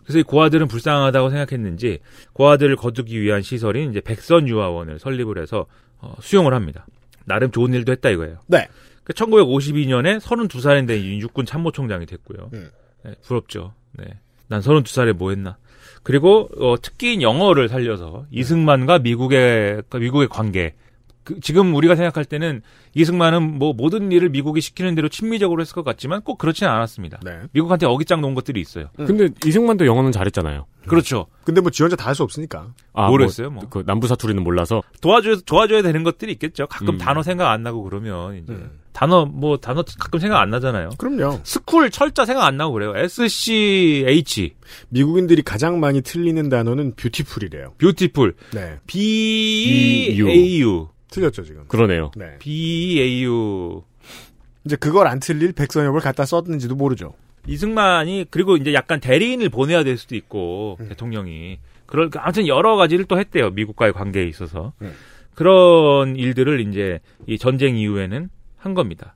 [0.09, 1.99] 그래서 이 고아들은 불쌍하다고 생각했는지
[2.33, 5.67] 고아들을 거두기 위한 시설인 이제 백선 유아원을 설립을 해서
[5.99, 6.87] 어, 수용을 합니다.
[7.25, 8.39] 나름 좋은 일도 했다 이거예요.
[8.47, 8.67] 네.
[9.05, 12.49] 1952년에 32살인데 육군 참모총장이 됐고요.
[12.53, 12.71] 음.
[13.03, 13.75] 네, 부럽죠.
[13.99, 14.05] 네.
[14.47, 15.57] 난 32살에 뭐 했나.
[16.01, 20.73] 그리고 어, 특기인 영어를 살려서 이승만과 미국의 미국의 관계
[21.29, 22.61] 그, 지금 우리가 생각할 때는
[22.95, 27.19] 이승만은 뭐 모든 일을 미국이 시키는 대로 친미적으로 했을 것 같지만 꼭 그렇지는 않았습니다.
[27.23, 27.41] 네.
[27.51, 28.87] 미국한테 어깃장 놓은 것들이 있어요.
[28.97, 30.65] 근데 이승만도 영어는 잘했잖아요.
[30.87, 31.27] 그렇죠.
[31.43, 32.73] 근데 뭐 지원자 다 할 수 없으니까.
[32.93, 33.63] 아, 모르겠어요, 뭐.
[33.69, 34.81] 그 남부 사투리는 몰라서.
[35.01, 36.65] 도와줘야 도와줘야 되는 것들이 있겠죠.
[36.65, 36.97] 가끔 음.
[36.97, 38.71] 단어 생각 안 나고 그러면 이제 음.
[38.93, 40.89] 단어 뭐 단어 가끔 생각 안 나잖아요.
[40.97, 41.41] 그럼요.
[41.43, 42.93] school 철자 생각 안 나고 그래요.
[42.95, 44.55] SCH
[44.89, 47.75] 미국인들이 가장 많이 틀리는 단어는 beautiful이래요.
[47.77, 48.79] beautiful 네.
[48.87, 51.65] B A U 틀렸죠 지금.
[51.67, 52.11] 그러네요.
[52.15, 52.37] 네.
[52.39, 53.83] B A U
[54.65, 57.13] 이제 그걸 안 틀릴 백선엽을 갖다 썼는지도 모르죠.
[57.47, 60.89] 이승만이 그리고 이제 약간 대리인을 보내야 될 수도 있고 음.
[60.89, 64.93] 대통령이 그럴 아무튼 여러 가지를 또 했대요 미국과의 관계에 있어서 음.
[65.33, 69.15] 그런 일들을 이제 이 전쟁 이후에는 한 겁니다.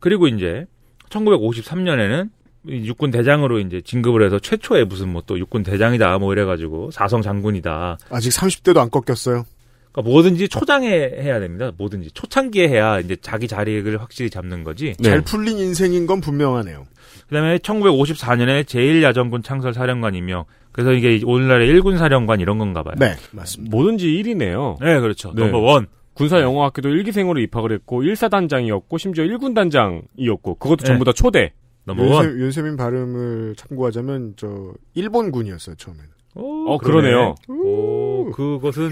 [0.00, 0.66] 그리고 이제
[1.10, 2.30] 1953년에는
[2.66, 7.98] 육군 대장으로 이제 진급을 해서 최초의 무슨 뭐 또 육군 대장이다 뭐 이래가지고 사성 장군이다.
[8.10, 9.44] 아직 30대도 안 꺾였어요.
[9.92, 11.70] 그러니까 뭐든지 초장에 해야 됩니다.
[11.76, 14.94] 뭐든지 초창기에 해야 이제 자기 자리를 확실히 잡는 거지.
[14.98, 15.10] 네.
[15.10, 16.86] 잘 풀린 인생인 건 분명하네요.
[17.28, 22.94] 그다음에 1954년에 제1야전군 창설 사령관이며 그래서 이게 오늘날의 일군 사령관 이런 건가 봐요.
[22.98, 23.74] 네, 맞습니다.
[23.74, 24.82] 뭐든지 1이네요.
[24.82, 25.32] 네, 그렇죠.
[25.34, 25.42] 네.
[25.42, 25.86] number one.
[26.14, 30.84] 군사 영어학교도 1기생으로 입학을 했고 1사단장이었고 심지어 1군단장이었고 그것도 네.
[30.84, 31.52] 전부 다 초대.
[31.84, 32.24] number one.
[32.24, 36.08] 윤세, 윤세민 발음을 참고하자면 저 일본군이었어요 처음에는.
[36.34, 37.34] 어, 그러네요.
[37.48, 38.90] 오, 그것은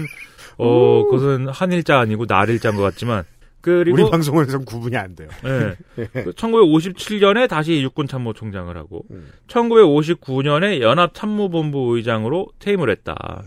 [0.65, 3.23] 어, 그것은 한일자 아니고 날일자인 것 같지만
[3.61, 5.29] 그리고 우리 방송에서는 구분이 안 돼요.
[5.43, 5.75] 네.
[5.95, 9.29] 그 1957년에 다시 육군 참모총장을 하고 음.
[9.47, 13.43] 1959년에 연합 참모본부 의장으로 퇴임을 했다.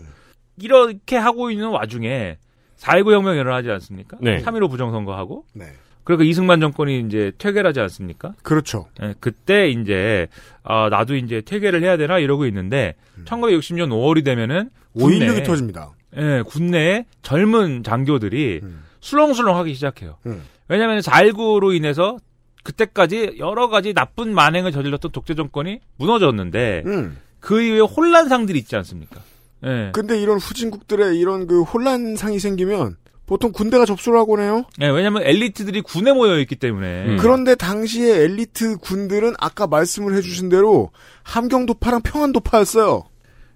[0.57, 2.37] 이렇게 하고 있는 와중에
[2.77, 4.17] 4.19 혁명이 일어나지 않습니까?
[4.21, 4.41] 네.
[4.41, 5.65] 3.15 부정선거하고 네.
[6.03, 8.33] 그러니까 이승만 정권이 이제 퇴계하지 않습니까?
[8.43, 8.87] 그렇죠.
[9.01, 10.27] 예, 그때 이제
[10.63, 12.93] 아 나도 이제 퇴계를 해야 되나 이러고 있는데
[13.25, 15.91] 1960년 5월이 되면은 5.16이 군내 터집니다.
[16.17, 18.83] 예, 군내에 젊은 장교들이 음.
[18.99, 20.17] 술렁술렁 하기 시작해요.
[20.25, 20.43] 음.
[20.67, 22.17] 왜냐하면 4.19로 인해서
[22.63, 27.17] 그때까지 여러 가지 나쁜 만행을 저질렀던 독재 정권이 무너졌는데 음.
[27.39, 29.21] 그 이후에 혼란상들이 있지 않습니까?
[29.65, 29.91] 예.
[29.93, 34.65] 근데 이런 후진국들의 이런 그 혼란상이 생기면 보통 군대가 접수를 하곤 해요.
[34.81, 37.05] 예, 왜냐면 엘리트들이 군에 모여 있기 때문에.
[37.05, 37.17] 음.
[37.19, 40.91] 그런데 당시에 엘리트 군들은 아까 말씀을 해주신 대로
[41.23, 43.03] 함경도파랑 평안도파였어요.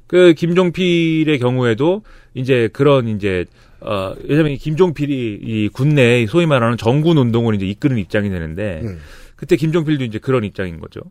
[0.09, 2.01] 그 김종필의 경우에도
[2.33, 3.45] 이제 그런 이제
[3.79, 8.99] 어 왜냐면 이 김종필이 이 군내 소위 말하는 정군 운동을 이제 이끄는 입장이 되는데 음.
[9.35, 11.01] 그때 김종필도 이제 그런 입장인 거죠.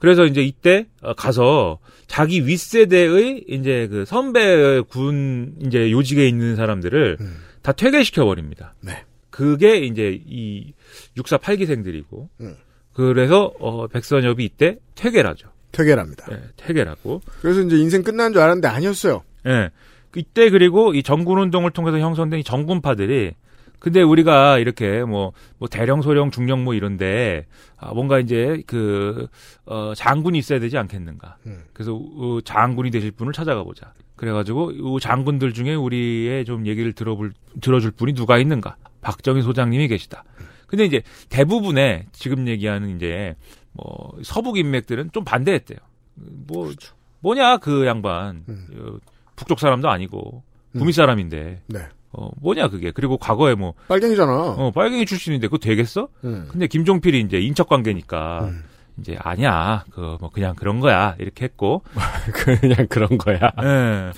[0.00, 1.78] 그래서 이제 이때 어, 가서
[2.08, 7.36] 자기 윗세대의 이제 그 선배 군 이제 요직에 있는 사람들을 음.
[7.62, 8.74] 다 퇴계시켜 버립니다.
[8.80, 9.04] 네.
[9.30, 10.72] 그게 이제 이
[11.16, 12.56] 육사 팔기생들이고 음.
[12.92, 15.48] 그래서 어 백선엽이 이때 퇴계라죠.
[15.78, 16.26] 퇴계랍니다.
[16.32, 17.22] 예, 퇴계라고.
[17.40, 19.22] 그래서 이제 인생 끝난 줄 알았는데 아니었어요.
[19.46, 19.70] 예.
[20.16, 23.34] 이때 그리고 이 정군 운동을 통해서 형성된 이 정군파들이
[23.78, 29.28] 근데 우리가 이렇게 뭐, 뭐 대령, 소령, 중령 뭐 이런데 아, 뭔가 이제 그,
[29.66, 31.36] 어, 장군이 있어야 되지 않겠는가.
[31.46, 31.62] 음.
[31.72, 33.92] 그래서 어, 장군이 되실 분을 찾아가 보자.
[34.16, 38.76] 그래가지고 이 장군들 중에 우리의 좀 얘기를 들어볼, 들어줄 분이 누가 있는가.
[39.00, 40.24] 박정희 소장님이 계시다.
[40.66, 43.34] 근데 이제 대부분의 지금 얘기하는 이제
[43.78, 45.78] 뭐 서북 인맥들은 좀 반대했대요.
[46.14, 46.72] 뭐
[47.20, 48.66] 뭐냐 그 양반 음.
[48.76, 48.98] 어,
[49.36, 50.42] 북쪽 사람도 아니고
[50.74, 50.78] 음.
[50.78, 51.80] 구미 사람인데 네.
[52.12, 54.32] 어 뭐냐 그게 그리고 과거에 뭐 빨갱이잖아.
[54.32, 56.08] 어, 빨갱이 출신인데 그거 되겠어?
[56.24, 56.48] 음.
[56.50, 58.64] 근데 김종필이 이제 인척 관계니까 음.
[58.98, 61.82] 이제 아니야 그 뭐 그냥 그런 거야 이렇게 했고
[62.60, 63.38] 그냥 그런 거야.
[63.62, 64.12] 예.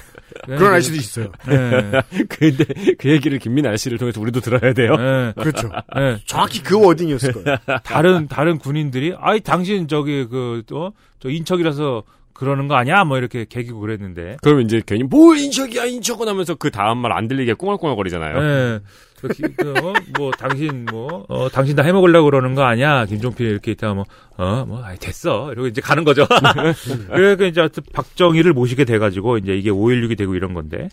[0.47, 1.33] 그런 아저씨도 있어요.
[1.49, 2.03] 예.
[2.29, 2.65] 근데
[2.99, 4.95] 그 얘기를 김민 아저씨를 통해서 우리도 들어야 돼요.
[4.99, 5.33] 예.
[5.41, 5.71] 그렇죠.
[5.97, 6.19] 예.
[6.27, 7.59] 정확히 그 워딩이었을 거예요.
[7.85, 12.03] 다른 다른 군인들이 아이 당신 저기 그또저 인척이라서
[12.41, 13.05] 그러는 거 아니야?
[13.05, 14.39] 뭐 이렇게 개기고 그랬는데.
[14.43, 18.39] 그러면 이제 괜히 뭐 인척이야 인척은 하면서 그 다음 말 안 들리게 꿍얼꿍얼거리잖아요.
[18.43, 18.81] 예.
[19.21, 23.05] 그, 기- 그, 어, 뭐, 당신, 뭐, 어, 당신 다 해먹으려고 그러는 거 아니야?
[23.05, 24.05] 김종필 이렇게 있다가 뭐,
[24.39, 25.53] 어, 뭐, 아이, 됐어.
[25.53, 26.27] 이러고 이제 가는 거죠.
[27.13, 30.89] 그러니까 이제 하여튼 박정희를 모시게 돼가지고, 이제 이게 5.16이 되고 이런 건데.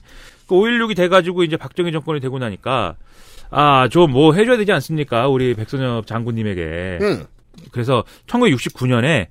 [0.45, 2.95] 그 5.16이 돼가지고, 이제 박정희 정권이 되고 나니까,
[3.49, 5.29] 아, 좀뭐 해줘야 되지 않습니까?
[5.29, 6.97] 우리 백선엽 장군님에게.
[7.01, 7.23] 음.
[7.71, 9.27] 그래서 1969년에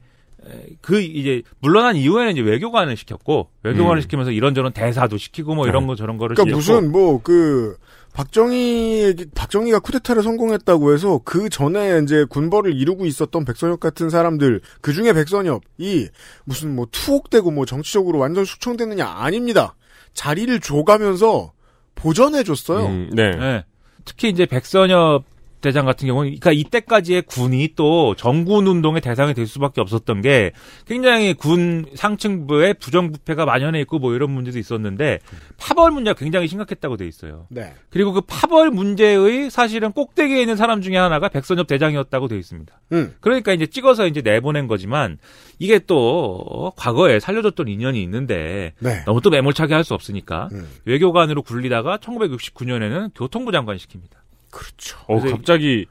[0.80, 4.00] 그 이제 물러난 이후에는 이제 외교관을 시켰고 외교관을 음.
[4.00, 5.86] 시키면서 이런저런 대사도 시키고 뭐 이런 네.
[5.88, 7.76] 거 저런 거를 그러니까 시켰고 무슨 뭐 그
[8.16, 14.94] 박정희 박정희가 쿠데타를 성공했다고 해서 그 전에 이제 군벌을 이루고 있었던 백선엽 같은 사람들 그
[14.94, 16.08] 중에 백선엽이
[16.44, 19.74] 무슨 뭐 투옥되고 뭐 정치적으로 완전 숙청됐느냐 아닙니다.
[20.14, 21.52] 자리를 줘가면서
[21.94, 22.86] 보전해줬어요.
[22.86, 23.22] 음, 네.
[23.24, 23.64] 예.
[24.06, 25.24] 특히 이제 백선엽
[25.66, 30.52] 대장 같은 경우는 그러니까 이때까지의 군이 또 정군 운동의 대상이 될 수밖에 없었던 게
[30.86, 35.20] 굉장히 군 상층부에 부정부패가 만연해 있고 뭐 이런 문제도 있었는데
[35.56, 37.46] 파벌 문제가 굉장히 심각했다고 돼 있어요.
[37.48, 37.72] 네.
[37.88, 42.80] 그리고 그 파벌 문제의 사실은 꼭대기에 있는 사람 중에 하나가 백선엽 대장이었다고 돼 있습니다.
[42.92, 43.14] 음.
[43.20, 45.18] 그러니까 이제 찍어서 이제 내보낸 거지만
[45.58, 49.02] 이게 또 과거에 살려줬던 인연이 있는데 네.
[49.06, 50.68] 너무 또 매몰차게 할 수 없으니까 음.
[50.84, 54.25] 외교관으로 굴리다가 1969년에는 교통부 장관 시킵니다.
[54.50, 54.98] 그렇죠.
[55.06, 55.86] 어, 갑자기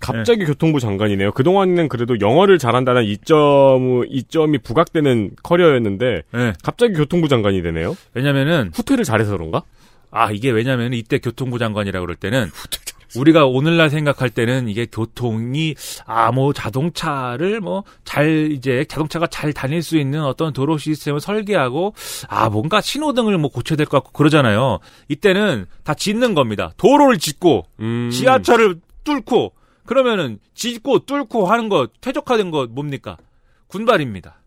[0.00, 1.32] 갑자기 교통부 장관이네요.
[1.32, 6.52] 그동안은 그래도 영어를 잘한다는 이점 이점이 부각되는 커리어였는데 네.
[6.62, 7.96] 갑자기 교통부 장관이 되네요.
[8.14, 9.62] 왜냐면은 후퇴를 잘해서 그런가?
[10.10, 12.50] 아 이게 왜냐면 이때 교통부 장관이라 그럴 때는
[13.16, 15.74] 우리가 오늘날 생각할 때는 이게 교통이
[16.06, 21.94] 아 뭐 자동차를 뭐 잘 이제 자동차가 잘 다닐 수 있는 어떤 도로 시스템을 설계하고
[22.28, 24.78] 아 뭔가 신호등을 뭐 고쳐야 될 것 같고 그러잖아요.
[25.08, 26.72] 이때는 다 짓는 겁니다.
[26.76, 28.10] 도로를 짓고 음.
[28.12, 29.52] 지하철을 뚫고
[29.86, 33.16] 그러면은 짓고 뚫고 하는 거 퇴적화된 거 뭡니까?
[33.68, 34.42] 군발입니다.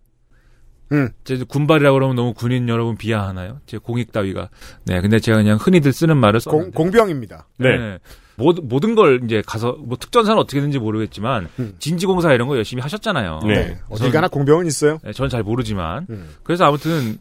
[0.92, 1.10] 음.
[1.24, 3.60] 제 군발이라고 그러면 너무 군인 여러분 비하하나요?
[3.66, 4.50] 제 공익 따위가.
[4.86, 6.70] 네, 근데 제가 그냥 흔히들 쓰는 말을 공.
[6.72, 7.48] 공병입니다.
[7.58, 7.98] 네.
[8.42, 11.76] 모든, 모든 걸 이제 가서, 뭐 특전사는 어떻게 되는지 모르겠지만, 음.
[11.80, 13.40] 진지공사 이런 거 열심히 하셨잖아요.
[13.48, 13.78] 네.
[13.90, 15.00] 어딜 가나 공병은 있어요.
[15.04, 16.08] 네, 저는 잘 모르지만.
[16.10, 16.30] 음.
[16.44, 17.18] 그래서 아무튼,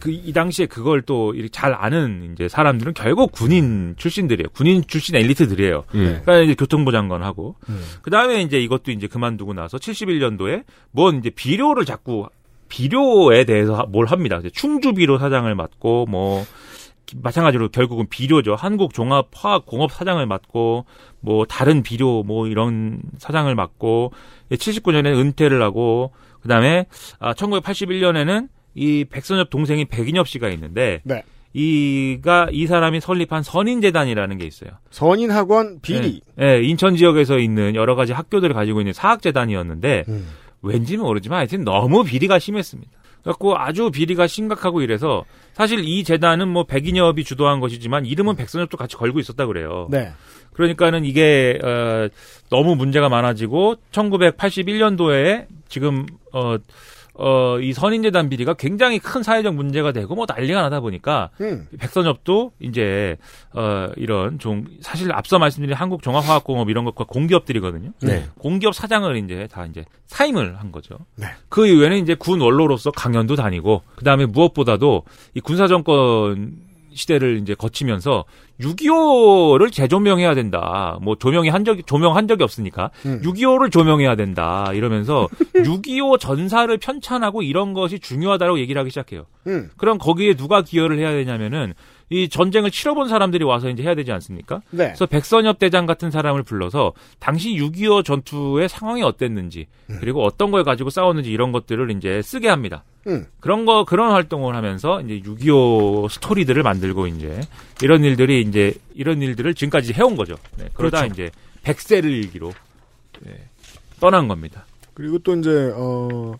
[0.00, 4.48] 그, 이 당시에 그걸 또 잘 아는 이제 사람들은 결국 군인 출신들이에요.
[4.52, 5.84] 군인 출신 엘리트들이에요.
[5.94, 6.20] 음.
[6.24, 7.54] 그러니까 이제 교통부 장관하고.
[7.68, 7.80] 음.
[8.02, 12.26] 그 다음에 이제 이것도 이제 그만두고 나서 71년도에 뭔 이제 비료를 자꾸,
[12.68, 14.38] 비료에 대해서 하- 뭘 합니다.
[14.40, 16.44] 이제 충주 비료 사장을 맡고, 뭐,
[17.16, 18.54] 마찬가지로 결국은 비료죠.
[18.54, 20.84] 한국 종합 화학 공업 사장을 맡고
[21.20, 24.12] 뭐 다른 비료 뭐 이런 사장을 맡고
[24.50, 26.86] 79년에 은퇴를 하고 그다음에
[27.18, 31.22] 아 1981년에는 이 백선엽 동생이 백인엽 씨가 있는데 네.
[31.54, 34.70] 이가 이 사람이 설립한 선인재단이라는 게 있어요.
[34.90, 36.20] 선인학원 비리.
[36.40, 40.28] 예, 예, 인천 지역에서 있는 여러 가지 학교들을 가지고 있는 사학재단이었는데 음.
[40.62, 42.97] 왠지는 모르지만 하여튼 너무 비리가 심했습니다.
[43.28, 48.96] 그래갖고 아주 비리가 심각하고 이래서 사실 이 재단은 뭐 백인협이 주도한 것이지만 이름은 백선엽도 같이
[48.96, 49.88] 걸고 있었다 그래요.
[49.90, 50.12] 네.
[50.54, 52.08] 그러니까는 이게 어,
[52.50, 56.56] 너무 문제가 많아지고 1981년도에 지금 어,
[57.18, 61.66] 어, 이 선인재단 비리가 굉장히 큰 사회적 문제가 되고 뭐 난리가 나다 보니까 음.
[61.78, 63.16] 백선엽도 이제
[63.52, 67.90] 어, 이런 좀 사실 앞서 말씀드린 한국 종합화학공업 이런 것과 공기업들이거든요.
[68.02, 68.24] 네.
[68.38, 70.98] 공기업 사장을 이제 다 이제 사임을 한 거죠.
[71.16, 71.26] 네.
[71.48, 75.02] 그 이후에는 이제 군 원로로서 강연도 다니고 그다음에 무엇보다도
[75.34, 76.67] 이 군사 정권
[76.98, 78.24] 시대를 이제 거치면서
[78.60, 80.98] 6.25를 재조명해야 된다.
[81.00, 83.20] 뭐 조명이 한 적이 조명한 적이 없으니까 음.
[83.22, 84.66] 6.25를 조명해야 된다.
[84.74, 89.26] 이러면서 6.25 전사를 편찬하고 이런 것이 중요하다고 얘기를 하기 시작해요.
[89.46, 89.70] 음.
[89.76, 91.74] 그럼 거기에 누가 기여를 해야 되냐면은
[92.10, 94.62] 이 전쟁을 치러본 사람들이 와서 이제 해야 되지 않습니까?
[94.70, 94.86] 네.
[94.86, 99.66] 그래서 백선엽 대장 같은 사람을 불러서 당시 6.25 전투의 상황이 어땠는지
[100.00, 102.84] 그리고 어떤 걸 가지고 싸웠는지 이런 것들을 이제 쓰게 합니다.
[103.06, 103.26] 음.
[103.40, 107.40] 그런 거 그런 활동을 하면서 이제 6.25 스토리들을 만들고 이제
[107.82, 110.36] 이런 일들이 이제 이런 일들을 지금까지 해온 거죠.
[110.56, 111.14] 네, 그러다 그렇죠.
[111.14, 111.30] 이제
[111.62, 112.52] 백세를 일기로
[113.20, 113.48] 네,
[114.00, 114.64] 떠난 겁니다.
[114.94, 116.34] 그리고 또 이제 어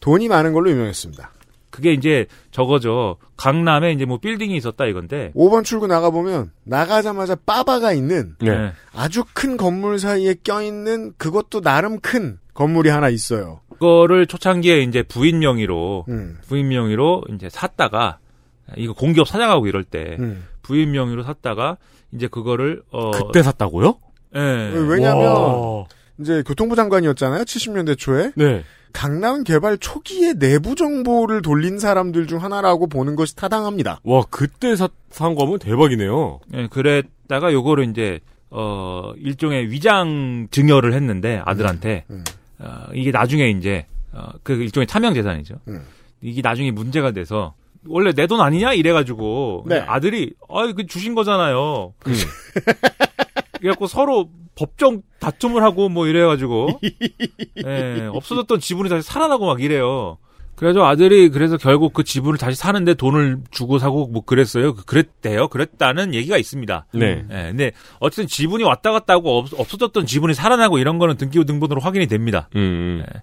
[0.00, 1.30] 돈이 많은 걸로 유명했습니다.
[1.70, 3.16] 그게 이제 저거죠.
[3.36, 8.72] 강남에 이제 뭐 빌딩이 있었다 이건데 5번 출구 나가 보면 나가자마자 빠바가 있는 네.
[8.92, 13.60] 아주 큰 건물 사이에 껴있는 그것도 나름 큰 건물이 하나 있어요.
[13.70, 16.38] 그거를 초창기에 이제 부인 명의로 음.
[16.46, 18.18] 부인 명의로 이제 샀다가
[18.76, 20.44] 이거 공기업 사장하고 이럴 때 음.
[20.62, 21.78] 부인 명의로 샀다가
[22.12, 23.98] 이제 그거를 어 그때 샀다고요?
[24.36, 24.40] 예.
[24.40, 25.84] 왜냐하면 와.
[26.20, 27.44] 이제 교통부 장관이었잖아요.
[27.44, 28.62] 70년대 초에 네.
[28.92, 34.00] 강남 개발 초기에 내부 정보를 돌린 사람들 중 하나라고 보는 것이 타당합니다.
[34.04, 36.40] 와, 그때 사, 산 거면 대박이네요.
[36.54, 38.20] 예, 그랬다가 요거를 이제
[38.50, 42.24] 어 일종의 위장 증여를 했는데 아들한테 음.
[42.58, 45.54] 어, 이게 나중에 이제 어, 그 일종의 탐영 재산이죠.
[45.68, 45.82] 음.
[46.20, 47.54] 이게 나중에 문제가 돼서
[47.86, 49.78] 원래 내 돈 아니냐 이래가지고 네.
[49.86, 51.94] 아들이 아그 주신 거잖아요.
[52.00, 52.12] 그
[53.62, 56.80] 래갖고 서로 법정 다툼을 하고 뭐 이래가지고
[57.66, 60.18] 예, 없어졌던 지분이 다시 살아나고 막 이래요.
[60.56, 64.74] 그래서 아들이 그래서 결국 그 지분을 다시 사는데 돈을 주고 사고 뭐 그랬어요.
[64.74, 65.48] 그- 그랬대요.
[65.48, 66.86] 그랬다는 얘기가 있습니다.
[66.92, 67.24] 네.
[67.30, 71.80] 예, 근데 어쨌든 지분이 왔다 갔다 하고 없, 없어졌던 지분이 살아나고 이런 거는 등기부 등본으로
[71.80, 72.50] 확인이 됩니다.
[72.56, 73.02] 음.
[73.08, 73.22] 예.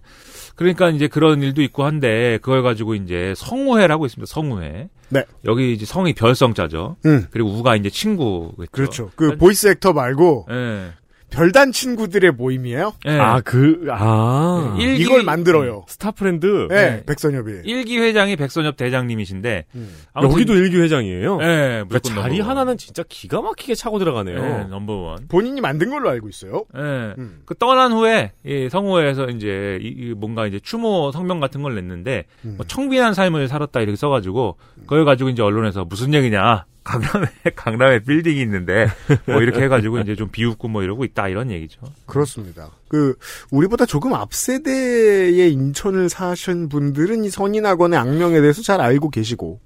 [0.58, 4.26] 그러니까 이제 그런 일도 있고 한데 그걸 가지고 이제 성우회라고 있습니다.
[4.28, 4.90] 성우회.
[5.10, 5.24] 네.
[5.46, 6.98] 여기 이제 성이 별성자죠.
[7.06, 7.28] 음.
[7.32, 8.72] 그리고 우가 이제 친구겠죠.
[8.72, 9.12] 그렇죠.
[9.16, 10.92] 그 voice actor 말고 예.
[11.30, 12.94] 별 단 친구들의 모임이에요.
[13.06, 13.12] 예.
[13.20, 14.76] 아, 그, 아.
[14.80, 15.84] 일기- 이걸 만들어요.
[15.88, 16.68] star friend.
[16.70, 17.62] 네, 백선엽이.
[17.66, 19.96] 일기 회장이 백선엽 대장님이신데 음.
[20.24, 21.34] 여기도 일기 회장이에요?
[21.42, 22.50] 예, 그러니까 무조건 자리 number one.
[22.58, 24.38] 하나는 진짜 기가 막히게 차고 들어가네요.
[24.38, 25.28] 예, number one.
[25.28, 26.64] 본인이 만든 걸로 알고 있어요.
[26.76, 26.80] 예.
[26.82, 27.42] 음.
[27.46, 32.24] 그 떠난 후에 이 성우회에서 이제 이- 이 뭔가 이제 추모 성명 같은 걸 냈는데
[32.46, 32.54] 음.
[32.58, 38.42] 뭐 청빈한 삶을 살았다 이렇게 써가지고 그걸 가지고 이제 언론에서 무슨 얘기냐 강남에 강남에 빌딩이
[38.42, 38.88] 있는데
[39.26, 41.82] 뭐 이렇게 해가지고 이제 좀 비웃고 뭐 이러고 있다 이런 얘기죠.
[42.06, 42.72] 그렇습니다.
[42.88, 43.16] 그
[43.52, 49.60] 우리보다 조금 앞 세대의 인천을 사신 분들은 이 선인학원의 악명에 대해서 잘 알고 계시고,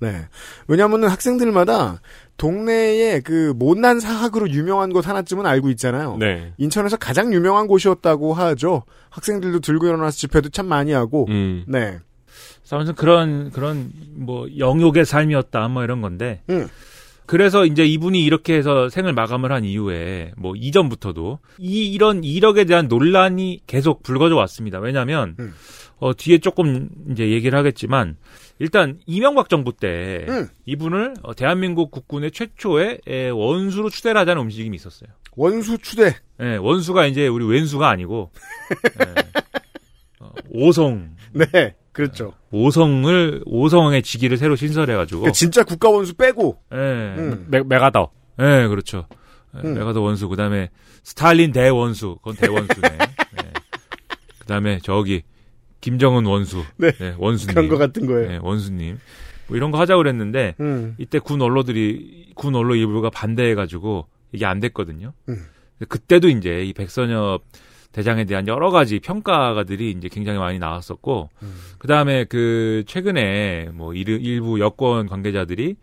[0.00, 0.26] 네.
[0.66, 2.00] 왜냐하면은 학생들마다
[2.36, 6.16] 동네에 그 못난 사학으로 유명한 곳 하나쯤은 알고 있잖아요.
[6.18, 6.52] 네.
[6.58, 8.82] 인천에서 가장 유명한 곳이었다고 하죠.
[9.10, 11.64] 학생들도 들고 일어나서 집회도 참 많이 하고, 음.
[11.68, 12.00] 네.
[12.64, 16.66] 그래서 아무튼 그런 그런 뭐 영욕의 삶이었다 뭐 이런 건데 음.
[17.26, 22.88] 그래서 이제 이분이 이렇게 해서 생을 마감을 한 이후에 뭐 이전부터도 이 이런 이력에 대한
[22.88, 24.78] 논란이 계속 불거져 왔습니다.
[24.78, 25.54] 왜냐하면 음.
[25.98, 28.16] 어 뒤에 조금 이제 얘기를 하겠지만
[28.58, 30.48] 일단 이명박 정부 때 음.
[30.66, 35.10] 이분을 어, 대한민국 국군의 최초의 에, 원수로 추대를 하자는 움직임이 있었어요.
[35.36, 36.14] 원수 추대.
[36.40, 38.30] 예, 원수가 이제 우리 웬수가 아니고
[39.00, 39.14] 예,
[40.20, 41.74] 어, 오성 네.
[41.94, 42.32] 그렇죠.
[42.50, 47.46] 오성을 오성의 직위를 새로 신설해가지고 그 진짜 국가 원수 빼고, 예, 음.
[47.48, 48.10] 메, 맥아더.
[48.40, 49.06] 예, 그렇죠.
[49.56, 49.74] 예, 음.
[49.74, 50.70] 맥아더 원수 그다음에
[51.04, 52.88] 스탈린 대원수 그건 대원수네.
[52.98, 53.52] 예.
[54.40, 55.22] 그다음에 저기
[55.80, 56.90] 김정은 원수, 네.
[57.00, 58.32] 예, 원수님, 그런 것 같은 거예요.
[58.32, 58.98] 예, 원수님
[59.46, 60.96] 뭐 이런 거 하자고 그랬는데 음.
[60.98, 65.12] 이때 군 언론들이 군 언론 일부가 반대해가지고 이게 안 됐거든요.
[65.28, 65.46] 음.
[65.88, 67.42] 그때도 이제 이 백선엽
[67.94, 71.54] 대장에 대한 여러 가지 평가가들이 이제 굉장히 많이 나왔었고, 음.
[71.78, 75.76] 그 다음에 그 최근에 뭐 일, 일부 여권 관계자들이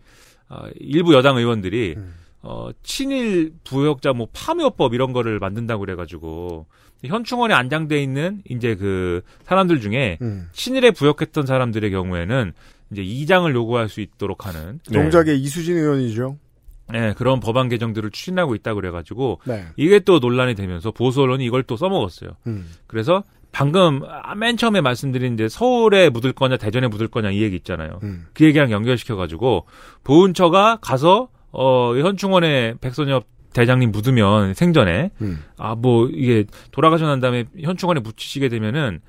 [0.50, 2.14] 어, 일부 여당 의원들이 음.
[2.42, 6.66] 어, 친일 부역자 뭐 파묘법 이런 거를 만든다고 그래가지고
[7.02, 10.50] 현충원에 안장돼 있는 이제 그 사람들 중에 음.
[10.52, 12.52] 친일에 부역했던 사람들의 경우에는
[12.92, 16.36] 이제 이장을 요구할 수 있도록 하는 동작의 이수진 의원이죠.
[16.90, 19.66] 네, 그런 법안 개정들을 추진하고 있다고 그래가지고 네.
[19.76, 22.30] 이게 또 논란이 되면서 보수 언론이 이걸 또 써먹었어요.
[22.46, 22.68] 음.
[22.86, 23.22] 그래서
[23.52, 28.00] 방금 아, 맨 처음에 말씀드린 이제 서울에 묻을 거냐 대전에 묻을 거냐 이 얘기 있잖아요.
[28.02, 28.26] 음.
[28.32, 29.66] 그 얘기랑 연결시켜 가지고
[30.04, 35.44] 보훈처가 가서 어 현충원에 백선엽 대장님 묻으면 생전에 음.
[35.58, 39.00] 아뭐 이게 돌아가셔 난 다음에 현충원에 묻히시게 되면은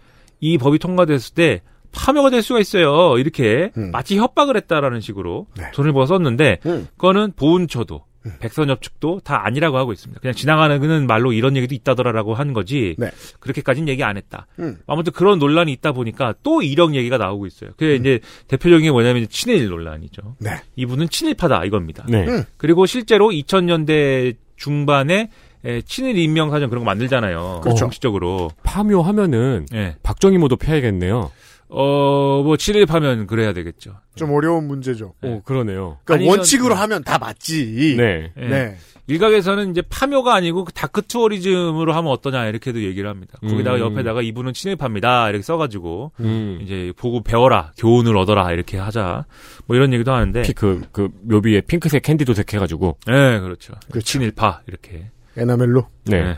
[0.42, 1.62] 이 법이 통과됐을 때
[1.94, 3.18] 파묘가 될 수가 있어요.
[3.18, 3.92] 이렇게 음.
[3.92, 5.72] 마치 협박을 했다라는 식으로 네.
[5.74, 6.88] 돈을 벌어 썼는데 음.
[6.98, 8.04] 그거는 보훈처도
[8.40, 10.22] 백선엽 측도 다 아니라고 하고 있습니다.
[10.22, 12.96] 그냥 지나가는 말로 이런 얘기도 있다더라라고 한 거지.
[12.98, 13.12] 네.
[13.40, 14.48] 그렇게까지는 얘기 안 했다.
[14.60, 14.78] 음.
[14.88, 17.72] 아무튼 그런 논란이 있다 보니까 또 이런 얘기가 나오고 있어요.
[17.78, 20.38] 그게 이제 대표적인 게 뭐냐면 친일 논란이죠.
[20.40, 20.52] 네.
[20.76, 22.06] 이분은 친일파다 이겁니다.
[22.08, 22.26] 네.
[22.26, 22.44] 음.
[22.58, 25.30] 그리고 실제로 2000년대 중반에
[25.66, 27.62] 에, 친일 인명 사전 그런 거 만들잖아요.
[27.64, 27.78] 그렇죠.
[27.78, 28.52] 정식적으로.
[28.64, 29.96] 파묘하면은 예.
[30.04, 31.32] 박정희 묘도 파야겠네요.
[31.76, 33.96] 어, 뭐 친일파면 그래야 되겠죠.
[34.16, 35.16] 좀 어려운 문제죠.
[35.24, 35.98] 오, 그러네요.
[36.04, 37.96] 그러니까 아니면- 원칙으로 하면 다 맞지.
[37.98, 38.32] 네.
[38.38, 38.48] 예.
[38.48, 38.78] 네.
[39.08, 43.38] 일각에서는 이제 파묘가 아니고 그 dark tourism으로 하면 어떠냐 이렇게도 얘기를 합니다.
[43.42, 43.82] 거기다가 음.
[43.82, 46.60] 옆에다가 이분은 친일파입니다 이렇게 써가지고 음.
[46.62, 49.26] 이제 보고 배워라 교훈을 얻어라 이렇게 하자
[49.66, 52.98] 뭐 이런 얘기도 하는데 피, 그, 그, 묘비에 핑크색 캔디 도색 해가지고.
[53.08, 53.74] 네 그렇죠.
[53.92, 54.06] 그렇죠.
[54.06, 55.86] 친일파 이렇게 에나멜로.
[56.06, 56.22] 네.
[56.24, 56.36] 네.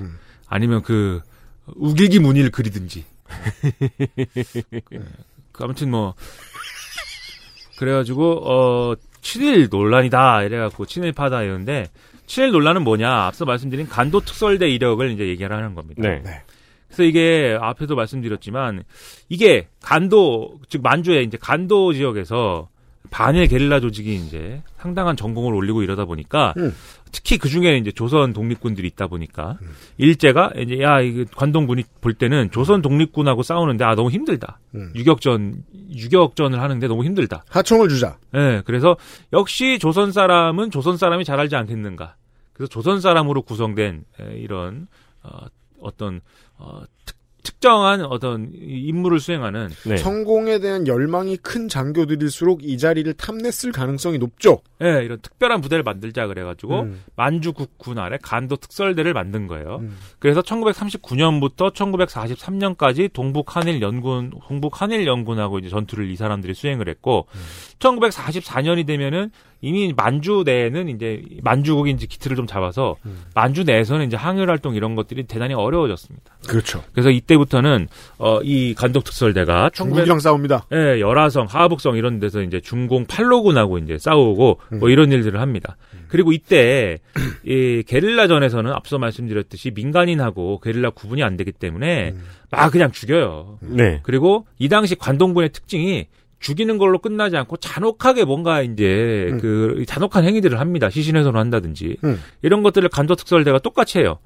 [0.48, 1.22] 아니면 그
[1.76, 3.04] 우길기 무늬를 그리든지
[5.52, 6.16] 그 아무튼 뭐
[7.78, 11.88] 그래가지고 어 친일 논란이다 이래갖고 친일파다 이러는데
[12.28, 16.02] 친일 논란은 뭐냐 앞서 말씀드린 간도 특설대 이력을 이제 얘기를 하는 겁니다.
[16.02, 16.22] 네.
[16.24, 16.42] 네.
[16.88, 18.84] 그래서 이게 앞에도 말씀드렸지만
[19.30, 22.70] 이게 간도 즉 만주의 이제 간도 지역에서
[23.10, 26.74] 반일 게릴라 조직이 이제 상당한 전공을 올리고 이러다 보니까 음.
[27.12, 29.58] 특히 그 중에 이제 조선 독립군들이 있다 보니까
[29.98, 34.92] 일제가 이제 야 이거 관동군이 볼 때는 조선 독립군하고 싸우는데 아 너무 힘들다 음.
[34.96, 37.46] 유격전 유격전을 하는데 너무 힘들다.
[37.50, 38.18] 하청을 주자.
[38.36, 38.98] 예, 그래서
[39.34, 42.16] 역시 조선 사람은 조선 사람이 잘 알지 않겠는가.
[42.54, 44.88] 그래서 조선 사람으로 구성된 에, 이런
[45.24, 45.46] 어,
[45.80, 46.22] 어떤
[46.58, 46.84] 어,
[47.46, 49.98] 특, 특정한 어떤 이 임무를 수행하는 네.
[49.98, 54.60] 성공에 대한 열망이 큰 장교들일수록 이 자리를 탐냈을 가능성이 높죠.
[54.84, 57.04] 예, 이런 특별한 부대를 만들자 그래가지고 음.
[57.16, 59.78] 만주 국군 아래 간도 특설대를 만든 거예요.
[59.82, 59.98] 음.
[60.20, 67.26] 그래서 1939년부터 1943년까지 동북 한일 연군, 동북 한일 연군하고 이제 전투를 이 사람들이 수행을 했고,
[67.34, 67.40] 음.
[67.80, 69.32] 1944년이 되면은
[69.62, 73.24] 이미 만주 내에는 이제 만주국이 이제 기틀을 좀 잡아서 음.
[73.34, 76.38] 만주 내에서는 이제 항일 활동 이런 것들이 대단히 어려워졌습니다.
[76.48, 76.84] 그렇죠.
[76.92, 77.88] 그래서 이때부터는
[78.18, 80.66] 어, 이 간독 특설대가 1900, 중국이랑 싸웁니다.
[80.74, 85.78] 예, 열화성, 하북성 이런 데서 이제 중공 팔로군하고 이제 싸우고 뭐 이런 일들을 합니다.
[86.08, 87.00] 그리고 이때
[87.44, 92.14] 이 게릴라전에서는 앞서 말씀드렸듯이 민간인하고 게릴라 구분이 안 되기 때문에
[92.52, 93.60] 막 그냥 죽여요.
[93.62, 94.00] 네.
[94.04, 96.08] 그리고 이 당시 관동군의 특징이
[96.46, 99.40] 죽이는 걸로 끝나지 않고 잔혹하게 뭔가 이제 음.
[99.40, 100.92] 그 잔혹한 행위들을 합니다.
[100.92, 102.22] 시신훼손을 한다든지 음.
[102.44, 104.20] 이런 것들을 간도 특설대가 똑같이 해요.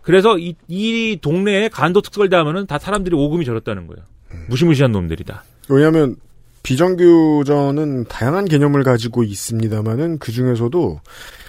[0.00, 4.02] 그래서 이, 이 동네에 간도 특설대 하면은 다 사람들이 오금이 저렸다는 거예요.
[4.48, 5.44] 무시무시한 놈들이다.
[5.68, 6.16] 왜냐하면
[6.62, 10.98] 비정규전은 다양한 개념을 가지고 있습니다만은 그 중에서도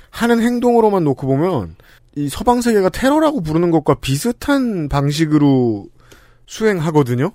[0.09, 1.75] 하는 행동으로만 놓고 보면
[2.17, 5.87] 이 서방 세계가 테러라고 부르는 것과 비슷한 방식으로
[6.47, 7.31] 수행하거든요.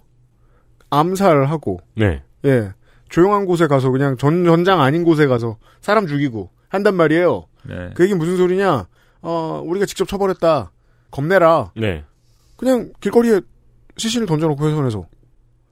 [0.90, 2.22] 암살하고 네.
[2.46, 2.72] 예
[3.08, 7.46] 조용한 곳에 가서 그냥 전 전장 아닌 곳에 가서 사람 죽이고 한단 말이에요.
[7.64, 7.90] 네.
[7.94, 8.86] 그 얘기 무슨 소리냐?
[9.22, 10.70] 어 우리가 직접 처벌했다.
[11.10, 11.72] 겁내라.
[11.76, 12.04] 네.
[12.56, 13.40] 그냥 길거리에
[13.96, 15.06] 시신을 던져놓고 훼손해서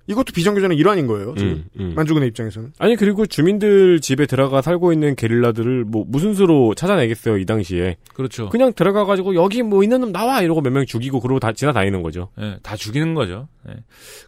[0.06, 1.34] 이것도 비정규전의 일환인 거예요.
[1.36, 1.92] 지금 음, 음.
[1.94, 2.72] 만주군의 입장에서는.
[2.78, 8.50] 아니 그리고 주민들 집에 들어가 살고 있는 게릴라들을 뭐 무슨 수로 찾아내겠어요 이 당시에 그렇죠.
[8.50, 12.02] 그냥 들어가 가지고 여기 뭐 있는 놈 나와 이러고 몇 명 죽이고 그러고 다 지나다니는
[12.02, 12.28] 거죠.
[12.40, 13.48] 예, 다 죽이는 거죠.
[13.68, 13.74] 예.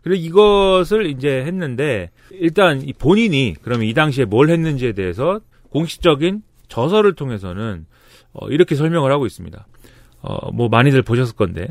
[0.02, 7.14] 그리고 이것을 이제 했는데 일단 이 본인이 그러면 이 당시에 뭘 했는지에 대해서 공식적인 저서를
[7.14, 7.84] 통해서는
[8.32, 9.66] 어, 이렇게 설명을 하고 있습니다.
[10.22, 11.68] 어, 뭐 많이들 보셨을 건데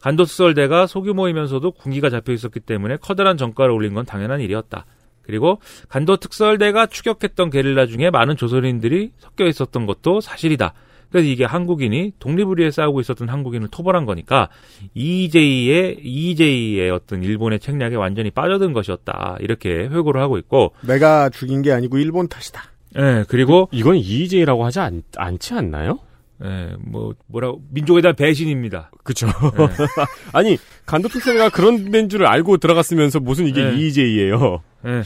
[0.00, 4.86] 간도특설대가 소규모이면서도 군기가 잡혀 있었기 때문에 커다란 전과를 올린 건 당연한 일이었다.
[5.22, 10.72] 그리고 간도특설대가 추격했던 게릴라 중에 많은 조선인들이 섞여 있었던 것도 사실이다.
[11.10, 14.48] 그래서 이게 한국인이 독립을 위해 싸우고 있었던 한국인을 토벌한 거니까
[14.94, 19.36] EJ의 EJ의 어떤 일본의 책략에 완전히 빠져든 것이었다.
[19.40, 22.62] 이렇게 회고를 하고 있고, 내가 죽인 게 아니고 일본 탓이다.
[22.98, 25.98] 예 그리고 이건 EJ라고 하지 않, 않지 않나요?
[26.44, 28.90] 예, 뭐 뭐라고 민족에 대한 배신입니다.
[29.02, 29.26] 그쵸.
[29.26, 29.68] 예.
[30.32, 33.76] 아니 간도특설가 그런 데인 줄을 알고 들어갔으면서 무슨 이게 네.
[33.76, 34.62] EJ예요.
[34.86, 35.02] 예.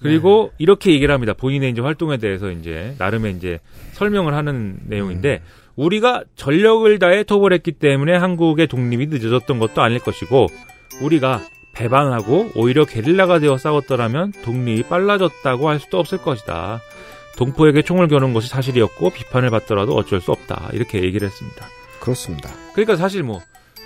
[0.00, 1.32] 그리고 이렇게 얘기를 합니다.
[1.32, 3.58] 본인의 이제 활동에 대해서 이제 나름의 이제
[3.92, 5.42] 설명을 하는 내용인데
[5.74, 10.46] 우리가 전력을 다해 토벌했기 때문에 한국의 독립이 늦어졌던 것도 아닐 것이고
[11.00, 11.40] 우리가
[11.72, 16.80] 배반하고 오히려 게릴라가 되어 싸웠더라면 독립이 빨라졌다고 할 수도 없을 것이다.
[17.38, 20.70] 동포에게 총을 겨눈 것이 사실이었고 비판을 받더라도 어쩔 수 없다.
[20.72, 21.66] 이렇게 얘기를 했습니다.
[22.00, 22.50] 그렇습니다.
[22.72, 23.40] 그러니까 사실 뭐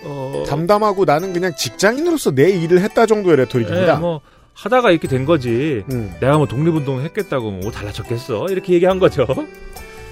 [0.04, 3.94] 어, 담담하고 나는 그냥 직장인으로서 내 일을 했다 정도의 레토릭입니다.
[3.96, 4.22] 예, 뭐
[4.54, 5.84] 하다가 이렇게 된 거지.
[5.92, 6.14] 음.
[6.18, 9.26] 내가 뭐 독립운동 했겠다고 뭐 달라졌겠어 이렇게 얘기한 거죠.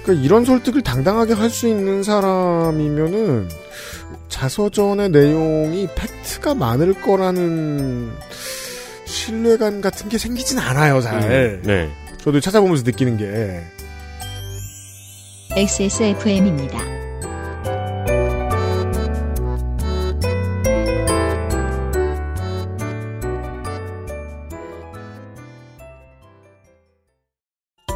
[0.02, 3.48] 그러니까 이런 설득을 당당하게 할 수 있는 사람이면은
[4.28, 8.10] 자서전의 내용이 팩트가 많을 거라는
[9.06, 11.22] 신뢰감 같은 게 생기진 않아요, 잘.
[11.22, 11.90] 음, 네.
[12.22, 13.62] 저도 찾아보면서 느끼는 게.
[15.56, 16.78] XSFM입니다.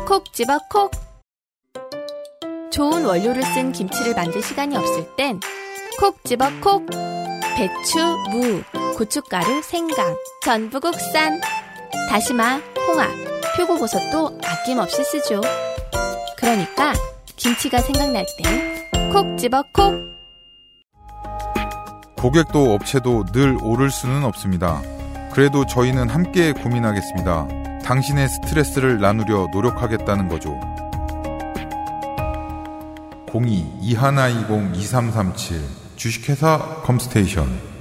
[0.06, 0.90] 콕 집어 콕.
[2.72, 5.38] 좋은 원료를 쓴 김치를 만들 시간이 없을 땐
[5.98, 6.86] 콕 집어 콕.
[7.56, 7.98] 배추,
[8.30, 8.62] 무,
[8.96, 11.40] 고춧가루, 생강, 전부 국산.
[12.10, 13.08] 다시마, 홍합,
[13.56, 15.40] 표고버섯도 아낌없이 쓰죠.
[16.36, 16.92] 그러니까
[17.36, 18.74] 김치가 생각날 땐
[19.14, 19.94] 콕 집어 콕.
[22.16, 24.82] 고객도 업체도 늘 오를 수는 없습니다.
[25.32, 27.46] 그래도 저희는 함께 고민하겠습니다.
[27.84, 30.58] 당신의 스트레스를 나누려 노력하겠다는 거죠.
[33.28, 35.60] 02-2120-2337
[35.94, 37.73] 주식회사 컴스테이션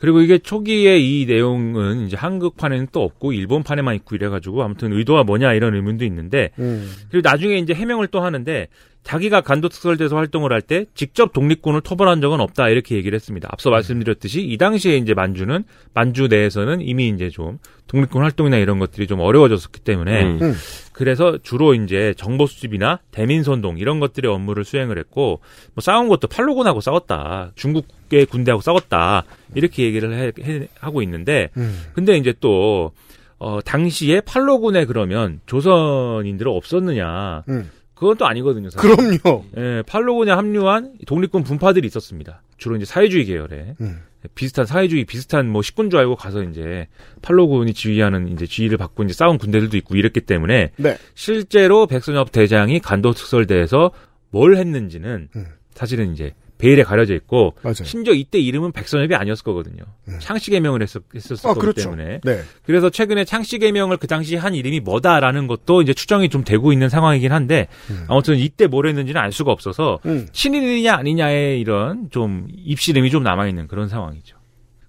[0.00, 5.52] 그리고 이게 초기에 이 내용은 이제 한국판에는 또 없고 일본판에만 있고 이래가지고 아무튼 의도가 뭐냐
[5.52, 6.90] 이런 의문도 있는데 음.
[7.10, 8.68] 그리고 나중에 이제 해명을 또 하는데
[9.02, 13.48] 자기가 간도특설대에서 활동을 할 때 직접 독립군을 토벌한 적은 없다 이렇게 얘기를 했습니다.
[13.50, 19.06] 앞서 말씀드렸듯이 이 당시에 이제 만주는 만주 내에서는 이미 이제 좀 독립군 활동이나 이런 것들이
[19.06, 20.54] 좀 어려워졌기 때문에 음.
[21.00, 21.04] 음.
[21.04, 25.40] 그래서 주로 이제 정보 수집이나 대민 선동 이런 것들의 업무를 수행을 했고
[25.74, 29.24] 뭐 싸운 것도 팔로군하고 싸웠다 중국의 군대하고 싸웠다
[29.54, 31.84] 이렇게 얘기를 해, 해- 하고 있는데 음.
[31.94, 32.92] 근데 이제 또
[33.38, 37.70] 어, 당시에 팔로군에 그러면 조선인들은 없었느냐 음.
[37.94, 38.70] 그건 또 아니거든요.
[38.70, 38.96] 사실.
[38.96, 39.44] 그럼요.
[39.58, 42.42] 예, 팔로군에 합류한 독립군 분파들이 있었습니다.
[42.60, 44.02] 주로 이제 사회주의 계열에 음.
[44.34, 46.86] 비슷한 사회주의 비슷한 뭐 식군 줄 알고 가서 이제
[47.22, 50.98] 팔로군이 지휘하는 이제 지휘를 받고 이제 싸운 군대들도 있고 이랬기 때문에 네.
[51.14, 53.92] 실제로 백선엽 대장이 간도 특설대에서
[54.28, 55.46] 뭘 했는지는 음.
[55.72, 57.74] 사실은 이제 베일에 가려져 있고 맞아요.
[57.84, 59.82] 심지어 이때 이름은 백선엽이 아니었을 거거든요.
[60.18, 61.90] 창씨 개명을 했었, 했었을 아, 거기 그렇죠.
[61.90, 62.42] 때문에 네.
[62.64, 66.88] 그래서 최근에 창씨 개명을 그 당시 한 이름이 뭐다라는 것도 이제 추정이 좀 되고 있는
[66.88, 67.68] 상황이긴 한데
[68.08, 70.28] 아무튼 이때 뭘 했는지는 알 수가 없어서 음.
[70.32, 74.36] 친일이냐 아니냐의 이런 좀 입시름이 좀 남아 있는 그런 상황이죠.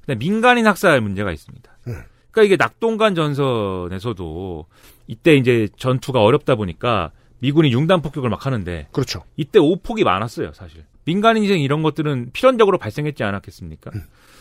[0.05, 1.71] 근데 민간인 학살 문제가 있습니다.
[1.87, 2.01] 음.
[2.31, 4.65] 그러니까 이게 낙동강 전선에서도
[5.07, 9.23] 이때 이제 전투가 어렵다 보니까 미군이 융단 폭격을 막 하는데 그렇죠.
[9.35, 10.85] 이때 오폭이 많았어요, 사실.
[11.05, 13.91] 민간인 희생 이런 것들은 필연적으로 발생했지 않았겠습니까?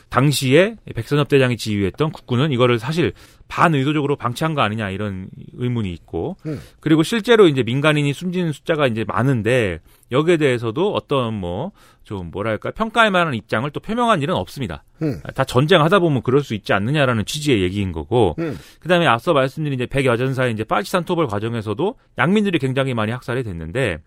[0.08, 3.12] 당시에 백선엽 대장이 지휘했던 국군은 이거를 사실
[3.46, 6.60] 반의도적으로 방치한 거 아니냐 이런 의문이 있고 음.
[6.80, 9.78] 그리고 실제로 이제 민간인이 숨지는 숫자가 이제 많은데
[10.10, 11.72] 여기에 대해서도 어떤 뭐
[12.10, 14.82] 좀 뭐랄까 평가할 만한 입장을 또 표명한 일은 없습니다.
[15.00, 15.20] 음.
[15.32, 18.58] 다 전쟁하다 보면 그럴 수 있지 않느냐라는 취지의 얘기인 거고 음.
[18.80, 23.98] 그다음에 앞서 말씀드린 이제 백여전사의 이제 빨치산 토벌 과정에서도 양민들이 굉장히 많이 학살이 됐는데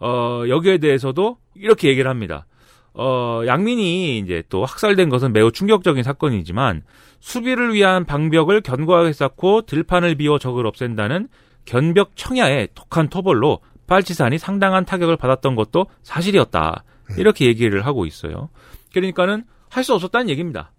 [0.00, 2.46] 어 여기에 대해서도 이렇게 얘기를 합니다.
[2.94, 6.82] 어 양민이 이제 또 학살된 것은 매우 충격적인 사건이지만
[7.20, 11.28] 수비를 위한 방벽을 견고하게 쌓고 들판을 비워 적을 없앤다는
[11.66, 16.84] 견벽 청야의 독한 토벌로 빨치산이 상당한 타격을 받았던 것도 사실이었다.
[17.18, 18.48] 이렇게 얘기를 하고 있어요.
[18.92, 20.72] 그러니까는 할 수 없었다는 얘기입니다.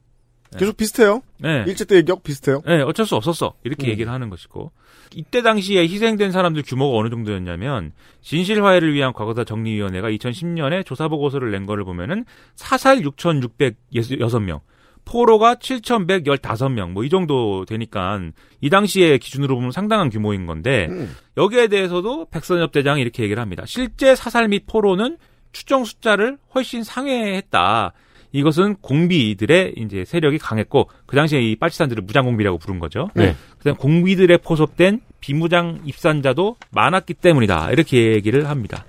[0.57, 1.22] 계속 비슷해요.
[1.39, 1.63] 네.
[1.65, 2.61] 일제 때격 비슷해요.
[2.65, 3.53] 네, 어쩔 수 없었어.
[3.63, 3.89] 이렇게 음.
[3.91, 4.72] 얘기를 하는 것이고.
[5.16, 7.91] 이때 당시에 희생된 사람들 규모가 어느 정도였냐면,
[8.22, 14.62] 진실화해를 위한 과거사 정리위원회가 2010년에 조사 보고서를 낸 거를 보면은, 사살 6,606명,
[15.03, 18.20] 포로가 7,115명, 뭐 이 정도 되니까,
[18.62, 21.16] 이 당시에 기준으로 보면 상당한 규모인 건데, 음.
[21.38, 23.64] 여기에 대해서도 백선엽 대장이 이렇게 얘기를 합니다.
[23.66, 25.18] 실제 사살 및 포로는
[25.51, 27.93] 추정 숫자를 훨씬 상회했다.
[28.32, 33.09] 이것은 공비들의 이제 세력이 강했고 그 당시에 이 빨치산들을 무장공비라고 부른 거죠.
[33.13, 33.36] 네.
[33.57, 37.71] 그다음 공비들에 포섭된 비무장 입산자도 많았기 때문이다.
[37.71, 38.86] 이렇게 얘기를 합니다.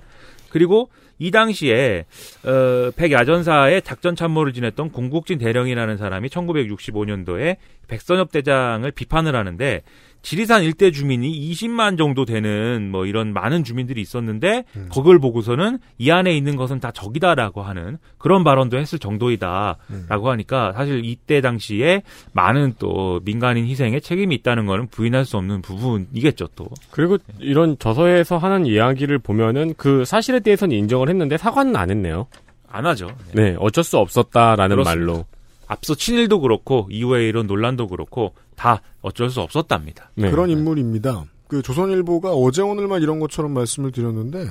[0.49, 0.89] 그리고
[1.19, 2.05] 이 당시에
[2.45, 9.81] 어, 백야전사의 작전 참모를 지냈던 공국진 대령이라는 사람이 1965년도에 백선엽 대장을 비판을 하는데
[10.23, 16.35] 지리산 일대 주민이 20만 정도 되는 뭐 이런 많은 주민들이 있었는데 그걸 보고서는 이 안에
[16.35, 23.19] 있는 것은 다 적이다라고 하는 그런 발언도 했을 정도이다라고 하니까 사실 이때 당시에 많은 또
[23.25, 26.67] 민간인 희생에 책임이 있다는 거는 부인할 수 없는 부분이겠죠 또.
[26.89, 32.27] 그리고 이런 저서에서 하는 이야기를 보면은 그 사실에 대해서는 인정을 했는데 사과는 안 했네요.
[32.69, 33.07] 안 하죠.
[33.33, 35.05] 네, 어쩔 수 없었다라는 그렇습니다.
[35.05, 35.25] 말로.
[35.73, 40.11] 앞서 친일도 그렇고 이후에 이런 논란도 그렇고 다 어쩔 수 없었답니다.
[40.15, 40.29] 네.
[40.29, 41.25] 그런 인물입니다.
[41.47, 44.47] 그 조선일보가 어제 오늘만 이런 것처럼 말씀을 드렸는데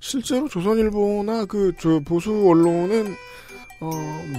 [0.00, 3.14] 실제로 조선일보나 그 저 보수 언론은
[3.80, 3.90] 어,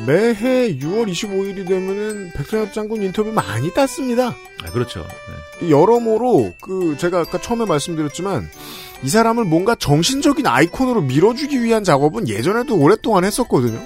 [0.08, 4.30] 매해 6월 25일이 되면은 백선엽 장군 인터뷰 많이 땄습니다.
[4.64, 5.06] 아, 그렇죠.
[5.62, 5.70] 네.
[5.70, 8.50] 여러모로 그 제가 아까 처음에 말씀드렸지만
[9.04, 13.80] 이 사람을 뭔가 정신적인 아이콘으로 밀어주기 위한 작업은 예전에도 오랫동안 했었거든요.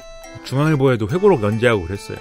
[0.44, 2.18] 중앙일보에도 회고록 연재하고 그랬어요.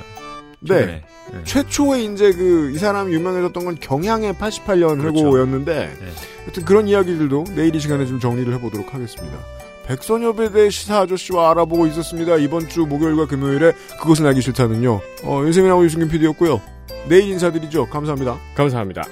[0.60, 0.68] 네.
[0.68, 1.02] 최근에.
[1.32, 1.40] 네.
[1.44, 5.26] 최초에 이제 그 이 사람이 유명해졌던 건 경향의 88년 그렇죠.
[5.26, 6.06] 회고였는데 네.
[6.44, 9.38] 하여튼 그런 이야기들도 내일 이 시간에 좀 정리를 해보도록 하겠습니다.
[9.86, 12.36] 백선엽에 대해 시사 아저씨와 알아보고 있었습니다.
[12.36, 15.00] 이번 주 목요일과 금요일에 그것은 알기 싫다는요.
[15.24, 16.60] 어, 윤세민하고 유승균 PD였고요.
[17.08, 17.86] 내일 인사드리죠.
[17.86, 18.36] 감사합니다.
[18.54, 19.02] 감사합니다.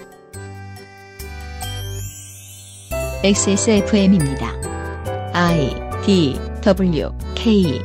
[3.24, 4.52] XSFM입니다.
[5.32, 7.80] I D W K